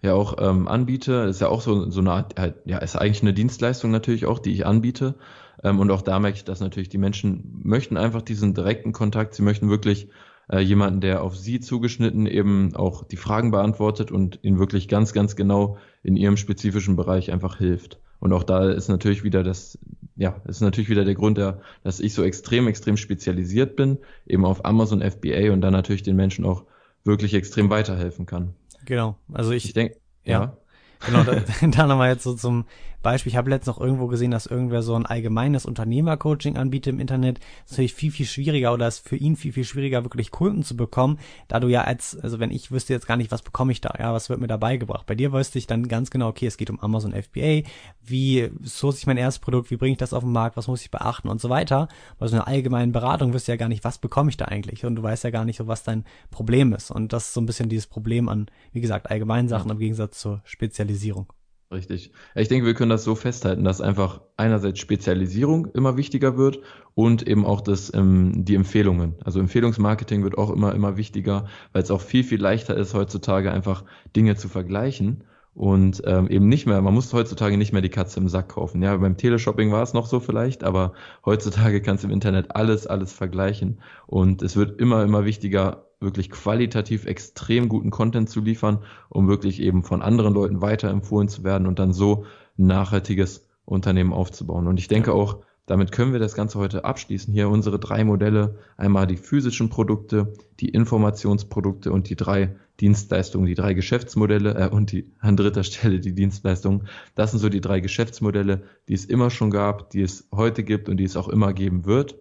[0.00, 1.26] ja auch ähm, anbiete.
[1.28, 2.34] ist ja auch so, so eine Art,
[2.64, 5.16] ja, ist eigentlich eine Dienstleistung natürlich auch, die ich anbiete.
[5.62, 9.34] Ähm, und auch da merke ich, dass natürlich die Menschen möchten einfach diesen direkten Kontakt.
[9.34, 10.08] Sie möchten wirklich
[10.50, 15.12] äh, jemanden, der auf sie zugeschnitten eben auch die Fragen beantwortet und ihnen wirklich ganz,
[15.12, 17.98] ganz genau in ihrem spezifischen Bereich einfach hilft.
[18.18, 19.78] Und auch da ist natürlich wieder das,
[20.16, 24.44] ja, ist natürlich wieder der Grund, der, dass ich so extrem, extrem spezialisiert bin, eben
[24.44, 26.64] auf Amazon FBA und dann natürlich den Menschen auch
[27.04, 28.54] wirklich extrem weiterhelfen kann.
[28.84, 29.16] Genau.
[29.32, 30.40] Also ich, ich denke, ja.
[30.40, 30.56] ja.
[31.04, 32.64] Genau, da, da nochmal jetzt so zum
[33.02, 33.30] Beispiel.
[33.30, 37.38] Ich habe letztens noch irgendwo gesehen, dass irgendwer so ein allgemeines Unternehmercoaching anbietet im Internet.
[37.38, 40.62] Das ist natürlich viel, viel schwieriger oder ist für ihn viel, viel schwieriger, wirklich Kunden
[40.62, 43.72] zu bekommen, da du ja als, also wenn ich wüsste jetzt gar nicht, was bekomme
[43.72, 45.06] ich da, ja, was wird mir dabei gebracht.
[45.06, 47.62] Bei dir wüsste ich dann ganz genau, okay, es geht um Amazon FBA,
[48.04, 50.82] wie source ich mein erstes Produkt, wie bringe ich das auf den Markt, was muss
[50.82, 51.88] ich beachten und so weiter.
[52.18, 54.96] Bei so einer allgemeinen Beratung du ja gar nicht, was bekomme ich da eigentlich und
[54.96, 56.90] du weißt ja gar nicht so, was dein Problem ist.
[56.90, 60.18] Und das ist so ein bisschen dieses Problem an, wie gesagt, allgemeinen Sachen im Gegensatz
[60.18, 61.32] zur Spezialisierung.
[61.72, 62.12] Richtig.
[62.34, 66.60] Ich denke, wir können das so festhalten, dass einfach einerseits Spezialisierung immer wichtiger wird
[66.94, 69.14] und eben auch das, ähm, die Empfehlungen.
[69.24, 73.50] Also Empfehlungsmarketing wird auch immer, immer wichtiger, weil es auch viel, viel leichter ist, heutzutage
[73.50, 77.88] einfach Dinge zu vergleichen und ähm, eben nicht mehr, man muss heutzutage nicht mehr die
[77.88, 78.82] Katze im Sack kaufen.
[78.82, 80.92] Ja, beim Teleshopping war es noch so vielleicht, aber
[81.24, 86.30] heutzutage kannst du im Internet alles, alles vergleichen und es wird immer, immer wichtiger, wirklich
[86.30, 88.78] qualitativ extrem guten Content zu liefern,
[89.08, 92.24] um wirklich eben von anderen Leuten weiterempfohlen zu werden und dann so
[92.58, 94.66] ein nachhaltiges Unternehmen aufzubauen.
[94.66, 97.32] Und ich denke auch, damit können wir das Ganze heute abschließen.
[97.32, 98.58] Hier unsere drei Modelle.
[98.76, 104.90] Einmal die physischen Produkte, die Informationsprodukte und die drei Dienstleistungen, die drei Geschäftsmodelle äh, und
[104.90, 106.88] die an dritter Stelle die Dienstleistungen.
[107.14, 110.88] Das sind so die drei Geschäftsmodelle, die es immer schon gab, die es heute gibt
[110.88, 112.16] und die es auch immer geben wird.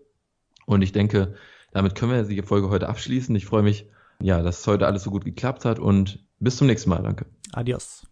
[0.67, 1.34] Und ich denke,
[1.72, 3.36] damit können wir die Folge heute abschließen.
[3.36, 3.88] Ich freue mich,
[4.22, 7.03] ja, dass es heute alles so gut geklappt hat und bis zum nächsten Mal.
[7.03, 7.26] Danke.
[7.53, 8.11] Adios.